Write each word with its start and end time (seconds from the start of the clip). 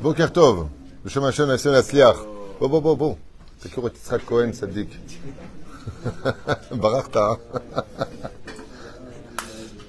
Bon 0.00 0.12
Kertov, 0.12 0.68
le 1.04 1.10
Shem 1.10 1.24
Hashem 1.24 1.50
Hashem 1.50 1.74
Asliach. 1.74 2.16
Bon, 2.60 2.68
bon, 2.68 2.80
bon, 2.80 2.94
bon. 2.94 3.18
C'est 3.58 3.70
que 3.72 3.80
Yitzhak 3.80 4.24
Cohen, 4.24 4.52
Sadik. 4.52 4.98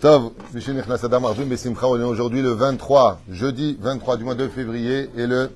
Tov, 0.01 0.31
Mishenechnas 0.53 1.03
Adam 1.03 1.25
Arjun 1.25 1.45
Bessimcha, 1.45 1.87
on 1.87 1.99
est 1.99 2.03
aujourd'hui 2.03 2.41
le 2.41 2.51
23, 2.51 3.19
jeudi 3.29 3.77
23 3.81 4.17
du 4.17 4.23
mois 4.23 4.35
de 4.35 4.47
février, 4.47 5.09
et 5.15 5.27
le 5.27 5.51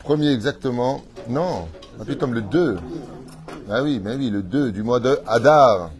premier 0.00 0.32
exactement, 0.32 1.02
non, 1.28 1.68
comme 2.18 2.34
le 2.34 2.42
2. 2.42 2.78
Ah 3.70 3.82
oui, 3.82 4.00
mais 4.02 4.16
oui, 4.16 4.30
le 4.30 4.42
2 4.42 4.72
du 4.72 4.82
mois 4.82 4.98
de 5.00 5.18
Hadar. 5.26 5.90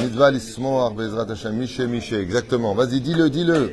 Mitzvah 0.00 0.30
Lismoar 0.32 0.90
Bezrat 0.90 1.30
Hashem, 1.30 1.54
Miché, 1.56 1.86
Miché, 1.86 2.18
exactement. 2.18 2.74
Vas-y, 2.74 3.00
dis-le, 3.00 3.30
dis-le. 3.30 3.72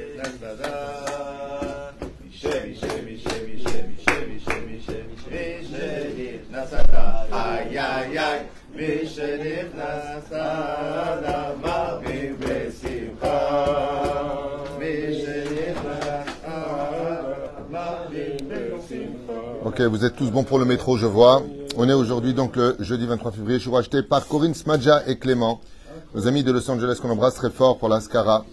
איי, 8.81 8.87
מי 9.03 9.07
שנכנס 9.07 10.33
אדמה 10.33 11.99
בשמחה. 12.41 13.67
מי 14.79 14.95
שנכנס 15.21 16.27
אדמה 16.45 17.91
בשמחה. 18.11 19.33
Ok, 19.65 19.81
vous 19.81 20.05
êtes 20.05 20.15
tous 20.17 20.31
bons 20.31 20.45
pour 20.45 20.59
le 20.61 20.65
métro, 20.65 20.97
je 20.97 21.07
vois. 21.07 21.43
On 21.77 21.89
est 21.89 21.93
aujourd'hui 21.93 22.35
donc 22.35 22.55
le 22.57 22.77
jeudi 22.81 23.05
23 23.07 23.33
février. 23.33 23.59
Je 23.59 23.63
suis 23.65 23.71
racheté 23.71 24.03
par 24.03 24.27
Corinne 24.29 24.55
Smadja 24.55 25.03
et 25.09 25.17
Clément, 25.19 25.61
nos 26.15 26.27
amis 26.29 26.45
de 26.45 26.53
Los 26.53 26.71
Angeles 26.71 26.99
qu'on 27.03 27.11
embrasse 27.11 27.35
très 27.35 27.51
fort 27.51 27.77
pour 27.79 27.89
l'Ascara 27.89 28.45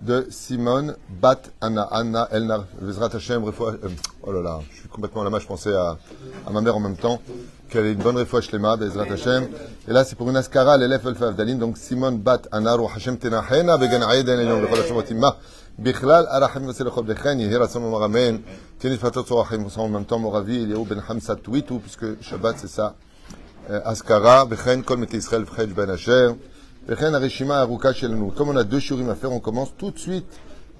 de 0.00 0.26
Simone 0.30 0.94
Bat 1.22 1.42
Anna 1.60 1.82
Anna 1.90 2.28
Elnar 2.32 2.64
Vezrat 2.80 3.10
Hashem 3.14 3.42
Refoua- 3.44 3.76
euh, 3.84 3.88
Oh 4.25 4.31
là 4.31 4.41
là, 4.41 4.61
je 4.71 4.79
suis 4.79 4.87
complètement 4.87 5.19
à 5.19 5.23
la 5.25 5.29
main, 5.29 5.39
je 5.39 5.45
pensais 5.45 5.73
à, 5.73 5.97
ma 6.49 6.61
mère 6.61 6.77
en 6.77 6.79
même 6.79 6.95
temps, 6.95 7.19
qu'elle 7.69 7.87
ait 7.87 7.91
une 7.91 7.99
bonne 7.99 8.15
réfouache 8.15 8.53
lema, 8.53 8.77
Bezrat 8.77 9.11
Hashem. 9.11 9.49
Et 9.85 9.91
là, 9.91 10.05
c'est 10.05 10.15
pour 10.15 10.29
une 10.29 10.37
askara, 10.37 10.77
l'élève 10.77 11.05
El 11.05 11.15
Favdalin, 11.15 11.55
donc 11.55 11.77
Simone 11.77 12.19
Bat 12.19 12.43
Anaru 12.53 12.85
Hashem 12.85 13.17
Tenahena, 13.17 13.77
Began 13.77 14.09
Aiden, 14.09 14.39
Elion, 14.39 14.61
Bechol 14.61 14.79
Hashem 14.79 14.95
Otimma, 14.95 15.37
Bichlal, 15.77 16.25
Arachim 16.29 16.65
Vesel 16.65 16.87
Chob 16.89 17.05
Dechen, 17.05 17.37
Yehir 17.37 17.61
Hashem 17.61 17.83
Omar 17.83 18.03
Amen, 18.03 18.39
Tienit 18.79 18.97
Fatot 18.97 19.25
Sorachim, 19.25 19.65
en 19.75 19.89
même 19.89 20.05
temps, 20.05 20.19
Moravi, 20.19 20.63
Eliaou 20.63 20.85
Ben 20.85 21.03
Hamsa 21.05 21.35
Twitou, 21.35 21.79
puisque 21.79 22.21
Shabbat, 22.21 22.55
c'est 22.59 22.69
ça, 22.69 22.95
euh, 23.71 23.81
Askara, 23.83 24.45
Bechen, 24.45 24.83
Kol 24.83 24.99
Met 24.99 25.07
Israël, 25.11 25.43
Ben 25.75 25.89
Asher, 25.89 26.29
Bechen 26.87 27.13
Arishima 27.13 27.59
Aruka 27.59 27.91
Shelenu. 27.91 28.31
Comme 28.31 28.47
on 28.47 28.55
a 28.55 28.63
deux 28.63 28.79
shurim 28.79 29.09
à 29.09 29.15
faire, 29.15 29.33
on 29.33 29.41
commence 29.41 29.73
tout 29.77 29.91
de 29.91 29.99
suite 29.99 30.27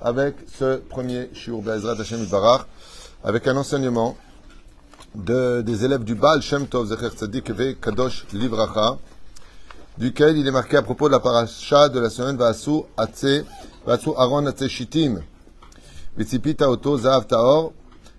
avec 0.01 0.35
ce 0.57 0.77
premier 0.77 1.29
shur, 1.33 1.61
Bezrat 1.61 1.99
Hashem 1.99 2.23
Ibarach 2.23 2.67
avec 3.23 3.47
un 3.47 3.55
enseignement 3.55 4.17
de, 5.15 5.61
des 5.61 5.85
élèves 5.85 6.03
du 6.03 6.15
Baal 6.15 6.41
Shem 6.41 6.67
Tov 6.67 6.87
Zecher 6.87 7.09
Tzadik 7.15 7.51
ve 7.51 7.73
Kadosh 7.79 8.25
Livracha, 8.33 8.97
duquel 9.97 10.37
il 10.37 10.47
est 10.47 10.51
marqué 10.51 10.77
à 10.77 10.81
propos 10.81 11.07
de 11.07 11.13
la 11.13 11.19
paracha 11.19 11.87
de 11.89 11.99
la 11.99 12.09
semaine 12.09 12.35
Vasu 12.35 12.81
Atse, 12.97 13.45
Vasu 13.85 14.09
Aaron 14.17 14.45
Atse 14.47 14.67
Shittim, 14.67 15.21
Vitsipita 16.17 16.69
Oto 16.69 16.97
Zahav 16.97 17.25
Taor, 17.27 17.71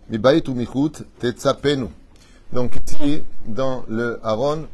Mibait 0.09 0.49
ou 0.49 0.55
Michut 0.55 1.05
Tetzapenu. 1.19 1.89
Donc 2.53 2.79
ici, 2.87 3.23
dans 3.47 3.85
le 3.89 4.21
Aaron, 4.23 4.67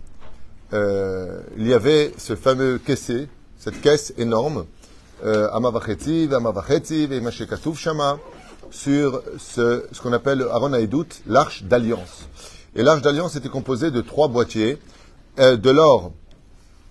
euh, 0.72 1.40
il 1.56 1.66
y 1.66 1.74
avait 1.74 2.12
ce 2.18 2.36
fameux 2.36 2.78
caissé, 2.78 3.28
cette 3.58 3.80
caisse 3.80 4.12
énorme, 4.16 4.66
euh, 5.24 5.50
Amavachetziv, 5.52 6.34
Amavachetziv 6.34 7.12
et 7.12 7.22
Shama, 7.74 8.18
sur 8.70 9.22
ce, 9.38 9.84
ce 9.92 10.00
qu'on 10.00 10.12
appelle 10.12 10.38
le 10.38 10.50
Aaron 10.50 10.72
Haïdout, 10.72 11.06
l'arche 11.26 11.64
d'alliance. 11.64 12.28
Et 12.74 12.82
l'arche 12.82 13.02
d'alliance 13.02 13.36
était 13.36 13.48
composée 13.48 13.90
de 13.90 14.00
trois 14.00 14.28
boîtiers, 14.28 14.78
euh, 15.38 15.56
de 15.56 15.70
l'or 15.70 16.12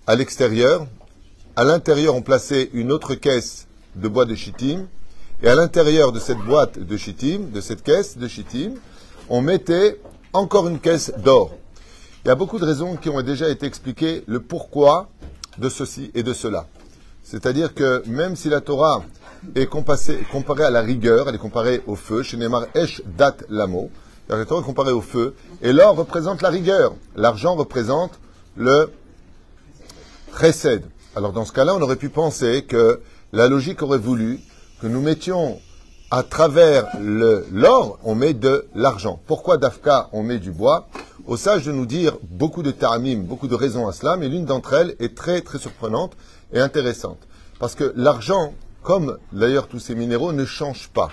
à 0.06 0.16
l'extérieur, 0.16 0.86
à 1.56 1.64
l'intérieur 1.64 2.14
on 2.14 2.22
plaçait 2.22 2.70
une 2.72 2.92
autre 2.92 3.14
caisse 3.14 3.66
de 3.96 4.08
bois 4.08 4.24
de 4.24 4.34
chittim, 4.34 4.86
et 5.42 5.48
à 5.48 5.54
l'intérieur 5.54 6.12
de 6.12 6.18
cette 6.18 6.38
boîte 6.38 6.78
de 6.78 6.96
chittim, 6.96 7.50
de 7.52 7.60
cette 7.60 7.82
caisse 7.82 8.18
de 8.18 8.28
chittim, 8.28 8.74
on 9.28 9.40
mettait 9.40 10.00
encore 10.32 10.68
une 10.68 10.80
caisse 10.80 11.12
d'or. 11.18 11.52
Il 12.24 12.28
y 12.28 12.30
a 12.30 12.34
beaucoup 12.34 12.58
de 12.58 12.64
raisons 12.64 12.96
qui 12.96 13.08
ont 13.08 13.22
déjà 13.22 13.48
été 13.48 13.66
expliquées, 13.66 14.22
le 14.26 14.40
pourquoi 14.40 15.08
de 15.58 15.68
ceci 15.68 16.10
et 16.14 16.22
de 16.22 16.34
cela. 16.34 16.66
C'est-à-dire 17.22 17.74
que 17.74 18.02
même 18.06 18.36
si 18.36 18.48
la 18.48 18.60
Torah 18.60 19.04
est 19.54 19.66
comparée 19.66 20.64
à 20.64 20.70
la 20.70 20.80
rigueur, 20.80 21.28
elle 21.28 21.34
est 21.34 21.38
comparée 21.38 21.82
au 21.86 21.96
feu, 21.96 22.22
chez 22.22 22.36
Neymar 22.36 22.66
Esh 22.74 23.02
Dat 23.06 23.36
Lamo, 23.48 23.90
la 24.28 24.44
Torah 24.44 24.60
est 24.60 24.64
comparée 24.64 24.92
au 24.92 25.00
feu, 25.00 25.34
et 25.62 25.72
l'or 25.72 25.96
représente 25.96 26.42
la 26.42 26.50
rigueur, 26.50 26.94
l'argent 27.16 27.54
représente 27.56 28.18
le 28.56 28.90
chesed. 30.38 30.84
Alors 31.16 31.32
dans 31.32 31.44
ce 31.44 31.52
cas-là, 31.52 31.74
on 31.74 31.82
aurait 31.82 31.96
pu 31.96 32.08
penser 32.08 32.62
que 32.62 33.00
la 33.32 33.48
logique 33.48 33.82
aurait 33.82 33.98
voulu 33.98 34.40
que 34.80 34.86
nous 34.86 35.00
mettions 35.00 35.60
à 36.10 36.22
travers 36.22 36.86
l'or, 37.00 37.98
on 38.02 38.14
met 38.14 38.34
de 38.34 38.66
l'argent. 38.74 39.20
Pourquoi 39.26 39.56
d'Afka, 39.56 40.08
on 40.12 40.22
met 40.22 40.38
du 40.38 40.50
bois? 40.50 40.88
Au 41.26 41.36
sage 41.36 41.66
de 41.66 41.72
nous 41.72 41.86
dire 41.86 42.16
beaucoup 42.22 42.62
de 42.62 42.70
ta'amim, 42.72 43.18
beaucoup 43.18 43.46
de 43.46 43.54
raisons 43.54 43.86
à 43.86 43.92
cela, 43.92 44.16
mais 44.16 44.28
l'une 44.28 44.44
d'entre 44.44 44.74
elles 44.74 44.96
est 44.98 45.16
très 45.16 45.40
très 45.40 45.58
surprenante 45.58 46.12
et 46.52 46.58
intéressante. 46.60 47.18
Parce 47.60 47.74
que 47.74 47.92
l'argent, 47.94 48.54
comme 48.82 49.18
d'ailleurs 49.32 49.68
tous 49.68 49.78
ces 49.78 49.94
minéraux, 49.94 50.32
ne 50.32 50.44
change 50.44 50.88
pas. 50.88 51.10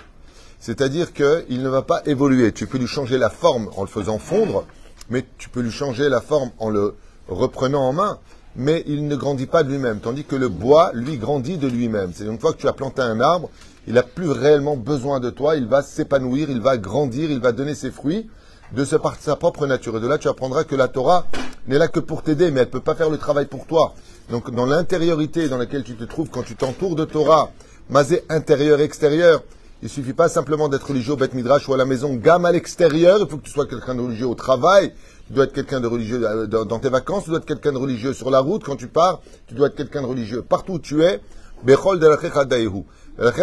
C'est-à-dire 0.60 1.12
qu'il 1.12 1.62
ne 1.62 1.68
va 1.68 1.82
pas 1.82 2.02
évoluer. 2.06 2.52
Tu 2.52 2.66
peux 2.66 2.78
lui 2.78 2.86
changer 2.86 3.18
la 3.18 3.30
forme 3.30 3.70
en 3.76 3.82
le 3.82 3.88
faisant 3.88 4.18
fondre, 4.18 4.66
mais 5.10 5.24
tu 5.38 5.48
peux 5.48 5.60
lui 5.60 5.70
changer 5.70 6.08
la 6.08 6.20
forme 6.20 6.50
en 6.58 6.70
le 6.70 6.94
reprenant 7.28 7.82
en 7.82 7.92
main, 7.92 8.18
mais 8.56 8.82
il 8.86 9.06
ne 9.06 9.14
grandit 9.14 9.46
pas 9.46 9.62
de 9.62 9.70
lui-même. 9.70 10.00
Tandis 10.00 10.24
que 10.24 10.34
le 10.34 10.48
bois, 10.48 10.90
lui, 10.94 11.16
grandit 11.16 11.58
de 11.58 11.68
lui-même. 11.68 12.12
C'est 12.14 12.24
une 12.24 12.38
fois 12.38 12.52
que 12.52 12.58
tu 12.58 12.66
as 12.66 12.72
planté 12.72 13.02
un 13.02 13.20
arbre, 13.20 13.50
il 13.86 13.94
n'a 13.94 14.02
plus 14.02 14.30
réellement 14.30 14.76
besoin 14.76 15.20
de 15.20 15.30
toi, 15.30 15.56
il 15.56 15.66
va 15.66 15.82
s'épanouir, 15.82 16.50
il 16.50 16.60
va 16.60 16.76
grandir, 16.76 17.30
il 17.30 17.40
va 17.40 17.52
donner 17.52 17.74
ses 17.74 17.90
fruits 17.90 18.28
de 18.72 18.84
sa 18.84 18.98
propre 19.36 19.66
nature. 19.66 19.96
Et 19.96 20.00
de 20.00 20.08
là, 20.08 20.18
tu 20.18 20.28
apprendras 20.28 20.64
que 20.64 20.74
la 20.74 20.88
Torah 20.88 21.26
n'est 21.68 21.78
là 21.78 21.88
que 21.88 22.00
pour 22.00 22.22
t'aider, 22.22 22.50
mais 22.50 22.60
elle 22.60 22.66
ne 22.66 22.72
peut 22.72 22.80
pas 22.80 22.94
faire 22.94 23.10
le 23.10 23.18
travail 23.18 23.46
pour 23.46 23.66
toi. 23.66 23.94
Donc, 24.30 24.50
dans 24.54 24.66
l'intériorité 24.66 25.48
dans 25.48 25.56
laquelle 25.56 25.84
tu 25.84 25.94
te 25.94 26.04
trouves, 26.04 26.28
quand 26.28 26.42
tu 26.42 26.54
t'entoures 26.54 26.96
de 26.96 27.04
Torah, 27.04 27.50
masé 27.88 28.24
intérieur, 28.28 28.80
extérieur, 28.80 29.42
il 29.82 29.88
suffit 29.88 30.12
pas 30.12 30.28
simplement 30.28 30.68
d'être 30.68 30.88
religieux 30.88 31.12
au 31.12 31.16
Beth 31.16 31.32
Midrash 31.34 31.66
ou 31.68 31.74
à 31.74 31.76
la 31.76 31.86
maison, 31.86 32.14
gamme 32.14 32.44
à 32.44 32.52
l'extérieur, 32.52 33.18
il 33.20 33.28
faut 33.28 33.38
que 33.38 33.44
tu 33.44 33.52
sois 33.52 33.66
quelqu'un 33.66 33.94
de 33.94 34.00
religieux 34.00 34.26
au 34.26 34.34
travail, 34.34 34.92
tu 35.28 35.32
dois 35.32 35.44
être 35.44 35.52
quelqu'un 35.52 35.80
de 35.80 35.86
religieux 35.86 36.20
euh, 36.24 36.46
dans 36.46 36.78
tes 36.78 36.90
vacances, 36.90 37.24
tu 37.24 37.30
dois 37.30 37.38
être 37.38 37.46
quelqu'un 37.46 37.72
de 37.72 37.78
religieux 37.78 38.12
sur 38.12 38.30
la 38.30 38.40
route, 38.40 38.64
quand 38.64 38.76
tu 38.76 38.88
pars, 38.88 39.20
tu 39.46 39.54
dois 39.54 39.68
être 39.68 39.76
quelqu'un 39.76 40.02
de 40.02 40.06
religieux 40.06 40.42
partout 40.42 40.74
où 40.74 40.78
tu 40.78 41.02
es. 41.02 41.20
Bechol 41.64 41.98
de 41.98 42.06
la 42.06 42.16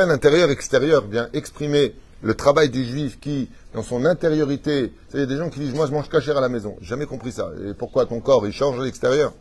intérieur, 0.09 0.49
extérieur 0.51 1.05
vient 1.07 1.29
exprimer 1.33 1.95
le 2.21 2.33
travail 2.33 2.69
du 2.69 2.85
juif 2.85 3.19
qui, 3.19 3.49
dans 3.73 3.83
son 3.83 4.05
intériorité, 4.05 4.93
il 5.13 5.19
y 5.19 5.23
a 5.23 5.25
des 5.25 5.37
gens 5.37 5.49
qui 5.49 5.59
disent, 5.59 5.73
moi 5.73 5.87
je 5.87 5.91
mange 5.91 6.09
cachère 6.09 6.37
à 6.37 6.41
la 6.41 6.49
maison. 6.49 6.75
Jamais 6.81 7.05
compris 7.05 7.31
ça. 7.31 7.49
Et 7.67 7.73
pourquoi 7.73 8.05
ton 8.05 8.19
corps, 8.19 8.45
il 8.45 8.53
change 8.53 8.79
à 8.79 8.83
l'extérieur? 8.83 9.33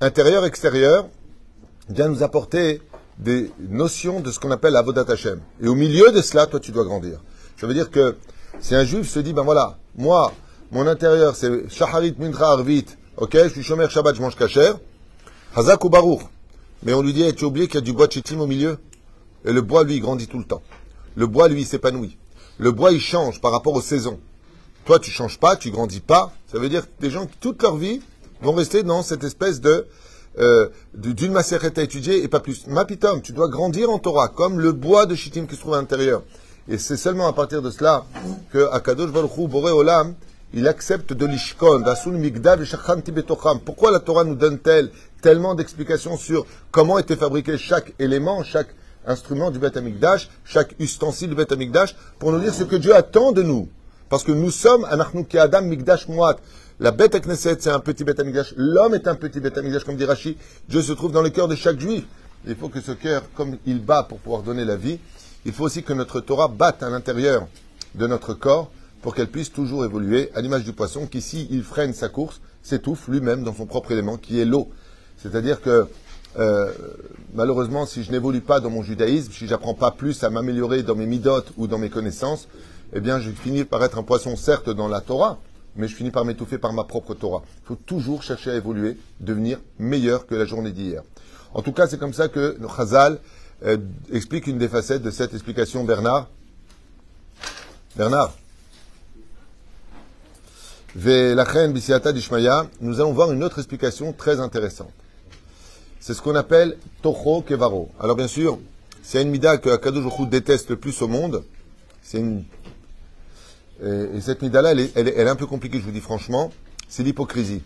intérieur, 0.00 0.44
extérieur, 0.44 1.08
vient 1.88 2.08
nous 2.08 2.22
apporter 2.22 2.82
des 3.18 3.50
notions 3.58 4.20
de 4.20 4.30
ce 4.30 4.40
qu'on 4.40 4.50
appelle 4.50 4.76
Avodat 4.76 5.04
Hashem. 5.08 5.40
Et 5.62 5.68
au 5.68 5.74
milieu 5.74 6.10
de 6.12 6.20
cela, 6.22 6.46
toi, 6.46 6.60
tu 6.60 6.72
dois 6.72 6.84
grandir. 6.84 7.20
Ça 7.60 7.66
veut 7.66 7.74
dire 7.74 7.90
que 7.90 8.16
si 8.60 8.74
un 8.74 8.84
juif 8.84 9.08
se 9.08 9.20
dit, 9.20 9.32
ben 9.32 9.42
voilà, 9.42 9.78
moi, 9.96 10.32
mon 10.70 10.86
intérieur, 10.86 11.36
c'est 11.36 11.68
Shaharit 11.68 12.14
Mintra 12.18 12.52
Arvit, 12.52 12.86
ok, 13.16 13.36
je 13.44 13.48
suis 13.48 13.62
chômeur 13.62 13.90
Shabbat, 13.90 14.16
je 14.16 14.22
mange 14.22 14.36
kasher, 14.36 14.72
Hazak 15.54 15.84
ou 15.84 15.90
Baruch. 15.90 16.22
Mais 16.82 16.94
on 16.94 17.02
lui 17.02 17.12
dit, 17.12 17.22
hey, 17.22 17.34
tu 17.34 17.44
as 17.44 17.48
oublié 17.48 17.66
qu'il 17.66 17.76
y 17.76 17.78
a 17.78 17.82
du 17.82 17.92
bois 17.92 18.08
chitim 18.08 18.40
au 18.40 18.46
milieu? 18.46 18.78
Et 19.44 19.52
le 19.52 19.60
bois, 19.60 19.84
lui, 19.84 19.96
il 19.96 20.00
grandit 20.00 20.26
tout 20.26 20.38
le 20.38 20.44
temps. 20.44 20.62
Le 21.14 21.26
bois, 21.26 21.48
lui, 21.48 21.60
il 21.60 21.66
s'épanouit. 21.66 22.16
Le 22.58 22.72
bois, 22.72 22.92
il 22.92 23.00
change 23.00 23.40
par 23.40 23.52
rapport 23.52 23.74
aux 23.74 23.82
saisons. 23.82 24.18
Toi, 24.84 24.98
tu 24.98 25.10
changes 25.10 25.38
pas, 25.38 25.54
tu 25.56 25.70
grandis 25.70 26.00
pas. 26.00 26.32
Ça 26.50 26.58
veut 26.58 26.68
dire 26.68 26.82
que 26.82 27.00
des 27.00 27.10
gens 27.10 27.26
qui, 27.26 27.36
toute 27.38 27.62
leur 27.62 27.76
vie, 27.76 28.00
vont 28.42 28.52
rester 28.52 28.82
dans 28.82 29.02
cette 29.02 29.24
espèce 29.24 29.60
de 29.60 29.86
euh, 30.38 30.68
d'une 30.94 31.32
macérette 31.32 31.78
à 31.78 31.82
étudier 31.82 32.22
et 32.22 32.28
pas 32.28 32.40
plus. 32.40 32.66
Mapitom, 32.66 33.20
tu 33.20 33.32
dois 33.32 33.48
grandir 33.48 33.90
en 33.90 33.98
Torah, 33.98 34.28
comme 34.28 34.60
le 34.60 34.72
bois 34.72 35.04
de 35.04 35.14
Shittim 35.14 35.46
qui 35.46 35.56
se 35.56 35.60
trouve 35.60 35.74
à 35.74 35.76
l'intérieur. 35.76 36.22
Et 36.68 36.78
c'est 36.78 36.96
seulement 36.96 37.26
à 37.26 37.32
partir 37.32 37.60
de 37.60 37.70
cela 37.70 38.04
que 38.50 38.70
Akadosh 38.72 39.10
Baruch 39.10 39.48
Boré 39.48 39.72
Olam, 39.72 40.14
il 40.54 40.68
accepte 40.68 41.12
de 41.12 41.26
l'ishkon, 41.26 41.82
migdav. 42.06 42.64
Pourquoi 43.64 43.90
la 43.90 44.00
Torah 44.00 44.24
nous 44.24 44.34
donne-t-elle 44.34 44.90
tellement 45.20 45.54
d'explications 45.54 46.16
sur 46.16 46.46
comment 46.70 46.98
était 46.98 47.16
fabriqué 47.16 47.58
chaque 47.58 47.94
élément, 47.98 48.42
chaque 48.42 48.68
instrument 49.06 49.50
du 49.50 49.58
Beth 49.58 49.76
Amikdash, 49.76 50.30
chaque 50.44 50.74
ustensile 50.78 51.30
du 51.30 51.34
Beth 51.34 51.52
Amikdash, 51.52 51.96
pour 52.18 52.32
nous 52.32 52.40
dire 52.40 52.54
ce 52.54 52.64
que 52.64 52.76
Dieu 52.76 52.94
attend 52.94 53.32
de 53.32 53.42
nous? 53.42 53.68
Parce 54.12 54.24
que 54.24 54.32
nous 54.32 54.50
sommes, 54.50 54.84
anachnu 54.90 55.24
adam 55.38 55.62
migdash 55.62 56.06
moat. 56.06 56.36
La 56.80 56.90
bête 56.90 57.14
à 57.14 57.20
Knesset, 57.20 57.56
c'est 57.60 57.70
un 57.70 57.78
petit 57.80 58.04
bête 58.04 58.20
Amikdash. 58.20 58.52
L'homme 58.58 58.94
est 58.94 59.08
un 59.08 59.14
petit 59.14 59.40
bête 59.40 59.56
Amikdash, 59.56 59.84
comme 59.84 59.96
dit 59.96 60.04
Rashi. 60.04 60.36
Dieu 60.68 60.82
se 60.82 60.92
trouve 60.92 61.12
dans 61.12 61.22
le 61.22 61.30
cœur 61.30 61.48
de 61.48 61.54
chaque 61.54 61.80
juif. 61.80 62.04
il 62.46 62.54
faut 62.54 62.68
que 62.68 62.82
ce 62.82 62.92
cœur, 62.92 63.22
comme 63.34 63.56
il 63.64 63.82
bat 63.82 64.02
pour 64.02 64.18
pouvoir 64.18 64.42
donner 64.42 64.66
la 64.66 64.76
vie, 64.76 64.98
il 65.46 65.52
faut 65.54 65.64
aussi 65.64 65.82
que 65.82 65.94
notre 65.94 66.20
Torah 66.20 66.48
batte 66.48 66.82
à 66.82 66.90
l'intérieur 66.90 67.48
de 67.94 68.06
notre 68.06 68.34
corps 68.34 68.70
pour 69.00 69.14
qu'elle 69.14 69.28
puisse 69.28 69.50
toujours 69.50 69.82
évoluer, 69.82 70.30
à 70.34 70.42
l'image 70.42 70.64
du 70.64 70.74
poisson 70.74 71.06
qui, 71.06 71.22
s'il 71.22 71.62
freine 71.62 71.94
sa 71.94 72.10
course, 72.10 72.42
s'étouffe 72.62 73.08
lui-même 73.08 73.44
dans 73.44 73.54
son 73.54 73.64
propre 73.64 73.92
élément, 73.92 74.18
qui 74.18 74.38
est 74.38 74.44
l'eau. 74.44 74.68
C'est-à-dire 75.22 75.62
que, 75.62 75.86
euh, 76.38 76.70
malheureusement, 77.32 77.86
si 77.86 78.02
je 78.02 78.12
n'évolue 78.12 78.42
pas 78.42 78.60
dans 78.60 78.68
mon 78.68 78.82
judaïsme, 78.82 79.32
si 79.32 79.46
j'apprends 79.46 79.72
pas 79.72 79.90
plus 79.90 80.22
à 80.22 80.28
m'améliorer 80.28 80.82
dans 80.82 80.96
mes 80.96 81.06
midotes 81.06 81.50
ou 81.56 81.66
dans 81.66 81.78
mes 81.78 81.88
connaissances, 81.88 82.46
eh 82.92 83.00
bien, 83.00 83.20
je 83.20 83.30
finis 83.30 83.64
par 83.64 83.82
être 83.84 83.98
un 83.98 84.02
poisson, 84.02 84.36
certes, 84.36 84.70
dans 84.70 84.88
la 84.88 85.00
Torah, 85.00 85.38
mais 85.76 85.88
je 85.88 85.96
finis 85.96 86.10
par 86.10 86.24
m'étouffer 86.24 86.58
par 86.58 86.72
ma 86.72 86.84
propre 86.84 87.14
Torah. 87.14 87.42
Il 87.64 87.66
faut 87.66 87.76
toujours 87.76 88.22
chercher 88.22 88.50
à 88.50 88.56
évoluer, 88.56 88.98
devenir 89.20 89.58
meilleur 89.78 90.26
que 90.26 90.34
la 90.34 90.44
journée 90.44 90.72
d'hier. 90.72 91.02
En 91.54 91.62
tout 91.62 91.72
cas, 91.72 91.86
c'est 91.86 91.98
comme 91.98 92.12
ça 92.12 92.28
que 92.28 92.58
Chazal 92.76 93.18
euh, 93.64 93.78
explique 94.12 94.46
une 94.46 94.58
des 94.58 94.68
facettes 94.68 95.02
de 95.02 95.10
cette 95.10 95.32
explication, 95.32 95.84
Bernard? 95.84 96.28
Bernard? 97.96 98.34
Nous 100.94 103.00
allons 103.00 103.12
voir 103.12 103.32
une 103.32 103.42
autre 103.42 103.58
explication 103.58 104.12
très 104.12 104.40
intéressante. 104.40 104.92
C'est 106.00 106.12
ce 106.12 106.20
qu'on 106.20 106.34
appelle 106.34 106.76
Toho 107.00 107.42
Kevaro. 107.42 107.90
Alors 107.98 108.16
bien 108.16 108.28
sûr, 108.28 108.58
c'est 109.02 109.22
une 109.22 109.30
mida 109.30 109.56
que 109.56 109.70
Akadosh 109.70 110.28
déteste 110.28 110.70
le 110.70 110.76
plus 110.76 111.00
au 111.00 111.08
monde. 111.08 111.44
C'est 112.02 112.18
une 112.18 112.44
et, 113.82 114.20
cette 114.20 114.42
mida-là, 114.42 114.72
elle 114.72 115.08
est, 115.08 115.28
un 115.28 115.36
peu 115.36 115.46
compliquée, 115.46 115.78
je 115.78 115.84
vous 115.84 115.90
dis 115.90 116.00
franchement. 116.00 116.52
C'est 116.88 117.02
l'hypocrisie. 117.02 117.62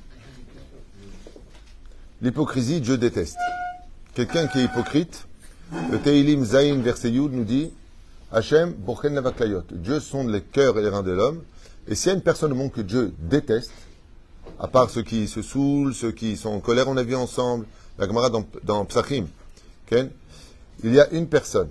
L'hypocrisie, 2.22 2.80
Dieu 2.80 2.96
déteste. 2.96 3.36
Quelqu'un 4.14 4.46
qui 4.46 4.60
est 4.60 4.64
hypocrite, 4.64 5.26
le 5.90 5.98
Teilim 5.98 6.44
Zayin 6.44 6.80
verset 6.80 7.10
nous 7.10 7.44
dit 7.44 7.70
Hachem, 8.32 8.72
Borchen 8.72 9.12
Navaklayot. 9.14 9.64
Dieu 9.70 10.00
sonde 10.00 10.30
les 10.30 10.40
cœurs 10.40 10.78
et 10.78 10.82
les 10.82 10.88
reins 10.88 11.02
de 11.02 11.10
l'homme. 11.10 11.42
Et 11.88 11.94
s'il 11.94 12.08
y 12.08 12.10
a 12.12 12.14
une 12.14 12.22
personne 12.22 12.52
au 12.52 12.54
monde 12.54 12.72
que 12.72 12.80
Dieu 12.80 13.12
déteste, 13.18 13.72
à 14.58 14.68
part 14.68 14.88
ceux 14.88 15.02
qui 15.02 15.28
se 15.28 15.42
saoulent, 15.42 15.92
ceux 15.94 16.12
qui 16.12 16.36
sont 16.36 16.50
en 16.50 16.60
colère, 16.60 16.88
on 16.88 16.96
a 16.96 17.02
vu 17.02 17.14
ensemble, 17.14 17.66
la 17.98 18.06
Gemara 18.06 18.30
dans, 18.30 18.46
dans 18.64 18.84
Psachim, 18.86 19.26
il 19.92 20.94
y 20.94 21.00
a 21.00 21.10
une 21.10 21.26
personne 21.26 21.68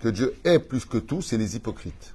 que 0.00 0.08
Dieu 0.08 0.34
hait 0.44 0.58
plus 0.58 0.84
que 0.84 0.98
tout, 0.98 1.22
c'est 1.22 1.36
les 1.36 1.56
hypocrites 1.56 2.14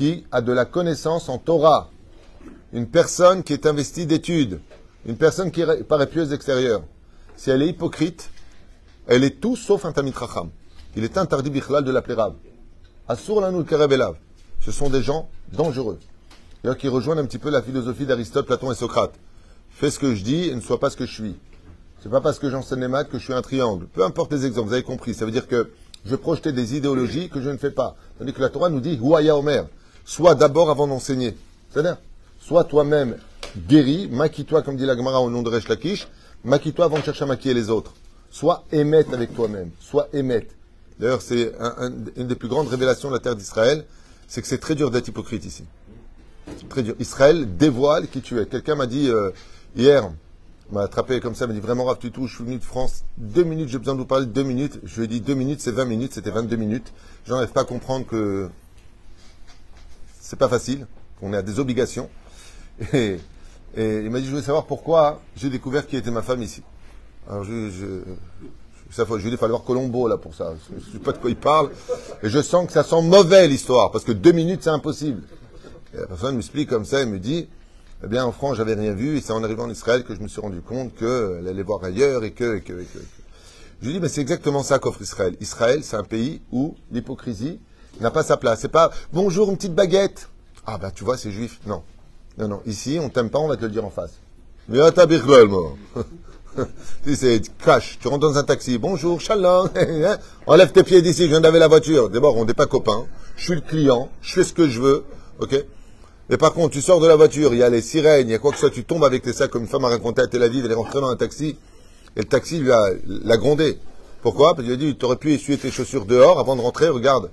qui 0.00 0.24
a 0.32 0.40
de 0.40 0.50
la 0.50 0.64
connaissance 0.64 1.28
en 1.28 1.36
Torah, 1.36 1.90
une 2.72 2.86
personne 2.86 3.42
qui 3.42 3.52
est 3.52 3.66
investie 3.66 4.06
d'études, 4.06 4.60
une 5.04 5.18
personne 5.18 5.50
qui 5.50 5.62
paraît 5.86 6.06
pieuse 6.06 6.32
extérieure, 6.32 6.84
si 7.36 7.50
elle 7.50 7.60
est 7.60 7.68
hypocrite, 7.68 8.30
elle 9.06 9.24
est 9.24 9.40
tout 9.42 9.56
sauf 9.56 9.84
un 9.84 9.92
tamit 9.92 10.12
racham. 10.12 10.48
Il 10.96 11.04
est 11.04 11.18
interdit 11.18 11.50
bichlal 11.50 11.84
de 11.84 11.90
l'appeler 11.90 12.14
Rav. 12.14 12.32
Asur 13.08 13.42
lanou 13.42 13.62
elav. 13.62 14.14
Ce 14.60 14.72
sont 14.72 14.88
des 14.88 15.02
gens 15.02 15.28
dangereux. 15.52 15.98
D'ailleurs, 16.64 16.78
qui 16.78 16.88
rejoignent 16.88 17.20
un 17.20 17.26
petit 17.26 17.38
peu 17.38 17.50
la 17.50 17.60
philosophie 17.60 18.06
d'Aristote, 18.06 18.46
Platon 18.46 18.72
et 18.72 18.74
Socrate. 18.74 19.12
Fais 19.68 19.90
ce 19.90 19.98
que 19.98 20.14
je 20.14 20.24
dis 20.24 20.48
et 20.48 20.54
ne 20.54 20.62
sois 20.62 20.80
pas 20.80 20.88
ce 20.88 20.96
que 20.96 21.04
je 21.04 21.12
suis. 21.12 21.36
C'est 22.02 22.10
pas 22.10 22.22
parce 22.22 22.38
que 22.38 22.48
j'enseigne 22.48 22.80
les 22.80 22.88
maths 22.88 23.10
que 23.10 23.18
je 23.18 23.24
suis 23.24 23.34
un 23.34 23.42
triangle. 23.42 23.86
Peu 23.92 24.02
importe 24.02 24.32
les 24.32 24.46
exemples, 24.46 24.68
vous 24.68 24.74
avez 24.74 24.82
compris. 24.82 25.12
Ça 25.12 25.26
veut 25.26 25.30
dire 25.30 25.46
que 25.46 25.70
je 26.06 26.16
projetais 26.16 26.52
des 26.52 26.74
idéologies 26.74 27.28
que 27.28 27.42
je 27.42 27.50
ne 27.50 27.58
fais 27.58 27.70
pas. 27.70 27.96
Tandis 28.18 28.32
que 28.32 28.40
la 28.40 28.48
Torah 28.48 28.70
nous 28.70 28.80
dit, 28.80 28.96
Huaya 28.96 29.36
Omer. 29.36 29.66
Soit 30.04 30.34
d'abord 30.34 30.70
avant 30.70 30.86
d'enseigner. 30.86 31.36
C'est-à-dire, 31.70 31.98
soit 32.38 32.64
toi-même 32.64 33.16
guéri, 33.68 34.08
maquille-toi, 34.10 34.62
comme 34.62 34.76
dit 34.76 34.86
la 34.86 34.96
Gemara 34.96 35.20
au 35.20 35.30
nom 35.30 35.42
de 35.42 35.48
Resh 35.48 35.68
Lakish, 35.68 36.08
maquille-toi 36.44 36.84
avant 36.84 36.98
de 36.98 37.04
chercher 37.04 37.24
à 37.24 37.26
maquiller 37.26 37.54
les 37.54 37.70
autres. 37.70 37.94
Soit 38.30 38.64
émette 38.72 39.12
avec 39.12 39.34
toi-même. 39.34 39.70
Soit 39.80 40.08
émette. 40.12 40.54
D'ailleurs, 40.98 41.22
c'est 41.22 41.52
une 42.16 42.26
des 42.26 42.34
plus 42.34 42.48
grandes 42.48 42.68
révélations 42.68 43.08
de 43.08 43.14
la 43.14 43.20
terre 43.20 43.34
d'Israël, 43.34 43.86
c'est 44.28 44.42
que 44.42 44.48
c'est 44.48 44.58
très 44.58 44.74
dur 44.74 44.90
d'être 44.90 45.08
hypocrite 45.08 45.44
ici. 45.44 45.64
Très 46.68 46.82
dur. 46.82 46.94
Israël 47.00 47.56
dévoile 47.56 48.08
qui 48.08 48.20
tu 48.20 48.38
es. 48.38 48.46
Quelqu'un 48.46 48.74
m'a 48.74 48.86
dit 48.86 49.08
euh, 49.08 49.30
hier, 49.76 50.10
m'a 50.70 50.82
attrapé 50.82 51.20
comme 51.20 51.34
ça, 51.34 51.46
m'a 51.46 51.52
dit 51.52 51.60
vraiment 51.60 51.84
Rav 51.84 51.98
tout, 51.98 52.26
je 52.26 52.34
suis 52.34 52.44
venu 52.44 52.58
de 52.58 52.64
France, 52.64 53.04
deux 53.16 53.44
minutes, 53.44 53.68
j'ai 53.68 53.78
besoin 53.78 53.94
de 53.94 54.00
vous 54.00 54.06
parler 54.06 54.26
de 54.26 54.30
deux 54.30 54.42
minutes. 54.42 54.78
Je 54.84 54.98
lui 54.98 55.04
ai 55.04 55.08
dit 55.08 55.20
deux 55.20 55.34
minutes, 55.34 55.60
c'est 55.60 55.72
vingt 55.72 55.84
minutes, 55.84 56.12
c'était 56.12 56.30
22 56.30 56.56
minutes. 56.56 56.92
J'en 57.26 57.36
n'arrive 57.36 57.52
pas 57.52 57.62
à 57.62 57.64
comprendre 57.64 58.06
que 58.06 58.48
c'est 60.30 60.38
pas 60.38 60.48
facile, 60.48 60.86
qu'on 61.18 61.32
a 61.32 61.42
des 61.42 61.58
obligations. 61.58 62.08
Et, 62.92 63.18
il 63.76 64.08
m'a 64.10 64.20
dit, 64.20 64.26
je 64.26 64.30
voulais 64.30 64.44
savoir 64.44 64.64
pourquoi 64.64 65.20
j'ai 65.36 65.50
découvert 65.50 65.88
qui 65.88 65.96
était 65.96 66.12
ma 66.12 66.22
femme 66.22 66.40
ici. 66.40 66.62
Alors 67.28 67.42
je, 67.42 67.68
je, 67.68 67.86
ça, 68.92 69.04
je 69.08 69.14
lui 69.14 69.22
ai 69.22 69.24
dit, 69.24 69.30
il 69.30 69.36
fallait 69.38 69.50
voir 69.50 69.64
Colombo 69.64 70.06
là 70.06 70.18
pour 70.18 70.32
ça. 70.36 70.54
Je 70.70 70.76
ne 70.76 70.92
sais 70.92 70.98
pas 71.00 71.10
de 71.10 71.18
quoi 71.18 71.30
il 71.30 71.36
parle. 71.36 71.70
Et 72.22 72.28
je 72.28 72.40
sens 72.40 72.64
que 72.64 72.72
ça 72.72 72.84
sent 72.84 73.02
mauvais 73.02 73.48
l'histoire, 73.48 73.90
parce 73.90 74.04
que 74.04 74.12
deux 74.12 74.30
minutes, 74.30 74.60
c'est 74.62 74.70
impossible. 74.70 75.22
Et 75.94 75.96
la 75.96 76.06
personne 76.06 76.36
m'explique 76.36 76.68
comme 76.68 76.84
ça, 76.84 77.00
elle 77.00 77.08
me 77.08 77.18
dit, 77.18 77.48
eh 78.04 78.06
bien, 78.06 78.24
en 78.24 78.30
France, 78.30 78.56
j'avais 78.56 78.74
rien 78.74 78.92
vu, 78.92 79.16
et 79.16 79.20
c'est 79.20 79.32
en 79.32 79.42
arrivant 79.42 79.64
en 79.64 79.70
Israël 79.70 80.04
que 80.04 80.14
je 80.14 80.20
me 80.20 80.28
suis 80.28 80.40
rendu 80.40 80.60
compte 80.60 80.94
qu'elle 80.94 81.48
allait 81.48 81.64
voir 81.64 81.82
ailleurs, 81.82 82.22
et 82.22 82.30
que, 82.30 82.58
et 82.58 82.60
que, 82.60 82.74
et 82.74 82.84
que. 82.84 82.98
Je 83.82 83.86
lui 83.86 83.94
dis, 83.94 84.00
mais 84.00 84.08
c'est 84.08 84.20
exactement 84.20 84.62
ça 84.62 84.78
qu'offre 84.78 85.02
Israël. 85.02 85.34
Israël, 85.40 85.82
c'est 85.82 85.96
un 85.96 86.04
pays 86.04 86.40
où 86.52 86.76
l'hypocrisie 86.92 87.58
n'a 88.00 88.10
pas 88.10 88.22
sa 88.22 88.36
place. 88.36 88.60
C'est 88.60 88.68
pas 88.68 88.90
bonjour, 89.12 89.50
une 89.50 89.56
petite 89.56 89.74
baguette. 89.74 90.28
Ah, 90.66 90.78
bah, 90.78 90.90
tu 90.90 91.04
vois, 91.04 91.16
c'est 91.16 91.30
juif. 91.30 91.60
Non. 91.66 91.82
Non, 92.38 92.48
non. 92.48 92.62
Ici, 92.66 92.98
on 93.00 93.08
t'aime 93.08 93.30
pas, 93.30 93.38
on 93.38 93.48
va 93.48 93.56
te 93.56 93.62
le 93.62 93.70
dire 93.70 93.84
en 93.84 93.90
face. 93.90 94.12
Mais. 94.68 94.78
Si 97.04 97.16
c'est 97.16 97.40
cash, 97.64 97.98
tu 98.00 98.08
rentres 98.08 98.28
dans 98.28 98.36
un 98.36 98.42
taxi, 98.42 98.76
bonjour, 98.76 99.20
shalom, 99.20 99.70
enlève 100.46 100.72
tes 100.72 100.82
pieds 100.82 101.00
d'ici, 101.00 101.22
je 101.22 101.28
viens 101.28 101.40
d'avoir 101.40 101.60
la 101.60 101.68
voiture. 101.68 102.10
D'abord, 102.10 102.36
on 102.36 102.44
n'est 102.44 102.54
pas 102.54 102.66
copains, 102.66 103.06
je 103.36 103.44
suis 103.44 103.54
le 103.54 103.60
client, 103.60 104.10
je 104.20 104.34
fais 104.34 104.44
ce 104.44 104.52
que 104.52 104.68
je 104.68 104.80
veux, 104.80 105.04
ok? 105.38 105.64
Mais 106.28 106.36
par 106.36 106.52
contre, 106.52 106.70
tu 106.70 106.82
sors 106.82 107.00
de 107.00 107.06
la 107.06 107.16
voiture, 107.16 107.54
il 107.54 107.60
y 107.60 107.62
a 107.62 107.70
les 107.70 107.80
sirènes, 107.80 108.28
il 108.28 108.32
y 108.32 108.34
a 108.34 108.38
quoi 108.38 108.50
que 108.50 108.56
ce 108.56 108.62
soit, 108.62 108.70
tu 108.70 108.84
tombes 108.84 109.04
avec 109.04 109.22
tes 109.22 109.32
sacs, 109.32 109.50
comme 109.50 109.62
une 109.62 109.68
femme 109.68 109.84
a 109.84 109.88
raconté 109.88 110.22
à 110.22 110.26
Tel 110.26 110.42
Aviv, 110.42 110.64
elle 110.64 110.72
est 110.72 110.74
rentrée 110.74 111.00
dans 111.00 111.08
un 111.08 111.16
taxi, 111.16 111.56
et 112.16 112.20
le 112.20 112.24
taxi 112.24 112.58
lui 112.58 112.72
a 112.72 112.90
l'a 113.06 113.36
grondé. 113.36 113.78
Pourquoi? 114.22 114.54
Parce 114.54 114.64
qu'il 114.64 114.72
a 114.72 114.76
dit, 114.76 114.96
tu 114.96 115.04
aurais 115.04 115.16
pu 115.16 115.32
essuyer 115.32 115.56
tes 115.56 115.70
chaussures 115.70 116.04
dehors 116.04 116.38
avant 116.38 116.56
de 116.56 116.60
rentrer, 116.60 116.88
regarde, 116.88 117.30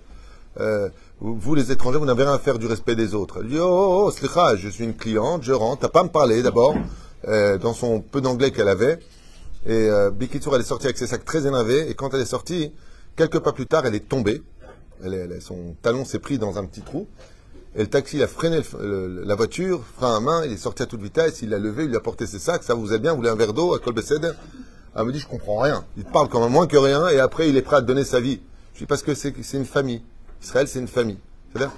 euh, 0.59 0.89
vous 1.19 1.55
les 1.55 1.71
étrangers, 1.71 1.97
vous 1.97 2.05
n'avez 2.05 2.23
rien 2.23 2.33
à 2.33 2.39
faire 2.39 2.59
du 2.59 2.67
respect 2.67 2.95
des 2.95 3.15
autres. 3.15 3.39
Elle 3.41 3.49
dit, 3.49 3.59
oh, 3.59 3.65
oh, 4.07 4.11
oh 4.11 4.55
je 4.55 4.69
suis 4.69 4.83
une 4.83 4.95
cliente, 4.95 5.43
je 5.43 5.53
rentre, 5.53 5.81
t'as 5.81 5.89
pas 5.89 6.01
à 6.01 6.03
me 6.03 6.09
parler 6.09 6.43
d'abord, 6.43 6.75
euh, 7.27 7.57
dans 7.57 7.73
son 7.73 8.01
peu 8.01 8.21
d'anglais 8.21 8.51
qu'elle 8.51 8.67
avait. 8.67 8.99
Et 9.65 9.89
euh, 9.89 10.11
elle 10.19 10.61
est 10.61 10.63
sortie 10.63 10.85
avec 10.85 10.97
ses 10.97 11.07
sacs 11.07 11.25
très 11.25 11.45
énervés, 11.47 11.89
et 11.89 11.93
quand 11.95 12.13
elle 12.13 12.21
est 12.21 12.25
sortie, 12.25 12.71
quelques 13.15 13.39
pas 13.39 13.51
plus 13.51 13.65
tard, 13.65 13.85
elle 13.85 13.95
est 13.95 14.07
tombée. 14.07 14.41
Elle, 15.03 15.41
son 15.41 15.75
talon 15.81 16.05
s'est 16.05 16.19
pris 16.19 16.37
dans 16.37 16.57
un 16.57 16.65
petit 16.65 16.81
trou. 16.81 17.07
Et 17.75 17.81
le 17.81 17.87
taxi, 17.87 18.17
il 18.17 18.23
a 18.23 18.27
freiné 18.27 18.61
la 18.79 19.35
voiture, 19.35 19.83
frein 19.97 20.15
à 20.15 20.19
main, 20.19 20.45
il 20.45 20.53
est 20.53 20.57
sorti 20.57 20.81
à 20.81 20.85
toute 20.87 21.01
vitesse, 21.01 21.41
il 21.41 21.49
l'a 21.49 21.59
levé, 21.59 21.83
il 21.83 21.89
lui 21.89 21.97
a 21.97 21.99
porté 21.99 22.25
ses 22.25 22.39
sacs, 22.39 22.63
ça 22.63 22.73
vous 22.73 22.93
est 22.93 22.99
bien, 22.99 23.11
vous 23.11 23.17
voulez 23.17 23.29
un 23.29 23.35
verre 23.35 23.53
d'eau 23.53 23.75
à 23.75 23.79
Colbesed 23.79 24.35
Elle 24.95 25.03
me 25.03 25.11
dit, 25.11 25.19
je 25.19 25.27
comprends 25.27 25.59
rien. 25.59 25.85
Il 25.95 26.05
parle 26.05 26.29
quand 26.29 26.41
même 26.41 26.51
moins 26.51 26.65
que 26.65 26.77
rien, 26.77 27.07
et 27.09 27.19
après, 27.19 27.49
il 27.49 27.57
est 27.57 27.61
prêt 27.61 27.75
à 27.75 27.81
donner 27.81 28.03
sa 28.03 28.19
vie. 28.19 28.39
Je 28.73 28.79
dis, 28.79 28.85
parce 28.85 29.03
que 29.03 29.13
c'est 29.13 29.33
une 29.53 29.65
famille. 29.65 30.01
Israël, 30.41 30.67
c'est 30.67 30.79
une 30.79 30.87
famille. 30.87 31.19
C'est-à-dire, 31.51 31.71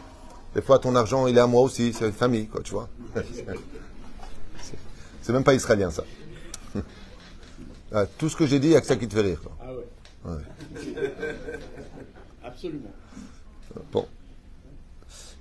des 0.55 0.61
fois, 0.61 0.79
ton 0.79 0.95
argent, 0.95 1.27
il 1.27 1.37
est 1.37 1.41
à 1.41 1.47
moi 1.47 1.61
aussi, 1.61 1.93
c'est 1.93 2.05
une 2.05 2.13
famille, 2.13 2.47
quoi, 2.47 2.61
tu 2.61 2.71
vois. 2.71 2.89
C'est 5.21 5.33
même 5.33 5.43
pas 5.43 5.53
israélien, 5.53 5.91
ça. 5.91 6.03
Ah, 7.91 8.05
tout 8.05 8.29
ce 8.29 8.35
que 8.35 8.45
j'ai 8.45 8.59
dit, 8.59 8.67
il 8.67 8.71
n'y 8.71 8.75
a 8.75 8.81
que 8.81 8.87
ça 8.87 8.95
qui 8.95 9.07
te 9.07 9.15
fait 9.15 9.21
rire. 9.21 9.41
Quoi. 9.41 9.51
Ah 9.59 9.73
ouais. 9.73 10.35
ouais. 10.35 11.13
Absolument. 12.43 12.91
Bon. 13.91 14.07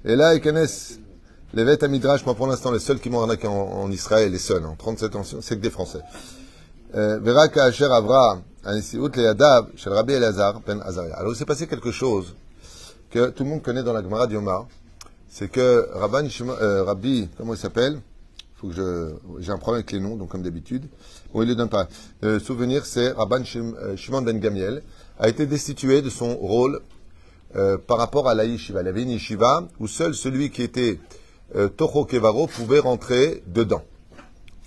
Et 0.03 0.17
là, 0.17 0.39
connaissent 0.39 0.99
les 1.53 1.65
Vêt 1.65 1.87
Midrash, 1.89 2.25
moi 2.25 2.35
pour 2.35 2.47
l'instant, 2.47 2.71
les 2.71 2.79
seuls 2.79 3.01
qui 3.01 3.11
m'ont 3.11 3.21
arnaqué 3.21 3.47
en, 3.47 3.53
en, 3.53 3.91
Israël, 3.91 4.33
les 4.33 4.39
seuls, 4.39 4.65
en 4.65 4.77
37 4.77 5.17
ans, 5.17 5.25
c'est 5.25 5.57
que 5.57 5.61
des 5.61 5.71
Français. 5.71 6.01
Euh, 6.95 7.19
Vera 7.21 7.49
Kacher 7.49 7.85
Avra, 7.85 8.41
Anisiut 8.65 9.11
Leadav, 9.15 9.69
Shel 9.77 9.93
Rabbi 9.93 10.15
Elazar, 10.15 10.61
Ben 10.61 10.81
Azaria. 10.81 11.17
Alors, 11.17 11.33
il 11.33 11.37
s'est 11.37 11.45
passé 11.45 11.67
quelque 11.67 11.91
chose 11.91 12.35
que 13.11 13.31
tout 13.31 13.45
le 13.45 13.51
monde 13.51 13.63
connaît 13.63 13.83
dans 13.83 13.93
la 13.93 14.03
Gemara 14.03 14.27
d'Yomar, 14.27 14.67
c'est 15.29 15.49
que 15.49 15.89
Rabban 15.93 16.27
euh, 16.41 16.85
Rabbi, 16.85 17.29
comment 17.37 17.55
il 17.55 17.59
s'appelle? 17.59 18.01
Faut 18.57 18.69
que 18.69 18.75
je, 18.75 19.15
j'ai 19.41 19.53
un 19.53 19.59
problème 19.59 19.81
avec 19.81 19.93
les 19.93 20.01
noms, 20.01 20.17
donc 20.17 20.31
comme 20.31 20.43
d'habitude. 20.43 20.85
Bon, 21.33 21.43
il 21.43 21.49
le 21.49 21.55
donne 21.55 21.69
pas. 21.69 21.89
Le 22.23 22.39
souvenir, 22.39 22.85
c'est 22.87 23.13
Rabban 23.13 23.43
euh, 23.57 23.97
Shimon 23.97 24.23
Ben 24.23 24.39
Gamiel. 24.41 24.83
a 25.19 25.29
été 25.29 25.47
destitué 25.47 26.03
de 26.03 26.11
son 26.11 26.35
rôle 26.35 26.81
euh, 27.57 27.79
par 27.79 27.99
rapport 27.99 28.29
à 28.29 28.35
la 28.35 28.45
yeshiva. 28.45 28.83
Il 28.83 28.89
avait 28.89 29.03
une 29.03 29.11
yeshiva 29.11 29.69
où 29.81 29.87
seul 29.87 30.15
celui 30.15 30.51
qui 30.51 30.63
était 30.63 30.99
euh, 31.57 31.69
Toho 31.69 32.05
Kevaro 32.05 32.47
pouvait 32.47 32.79
rentrer 32.79 33.43
dedans. 33.47 33.83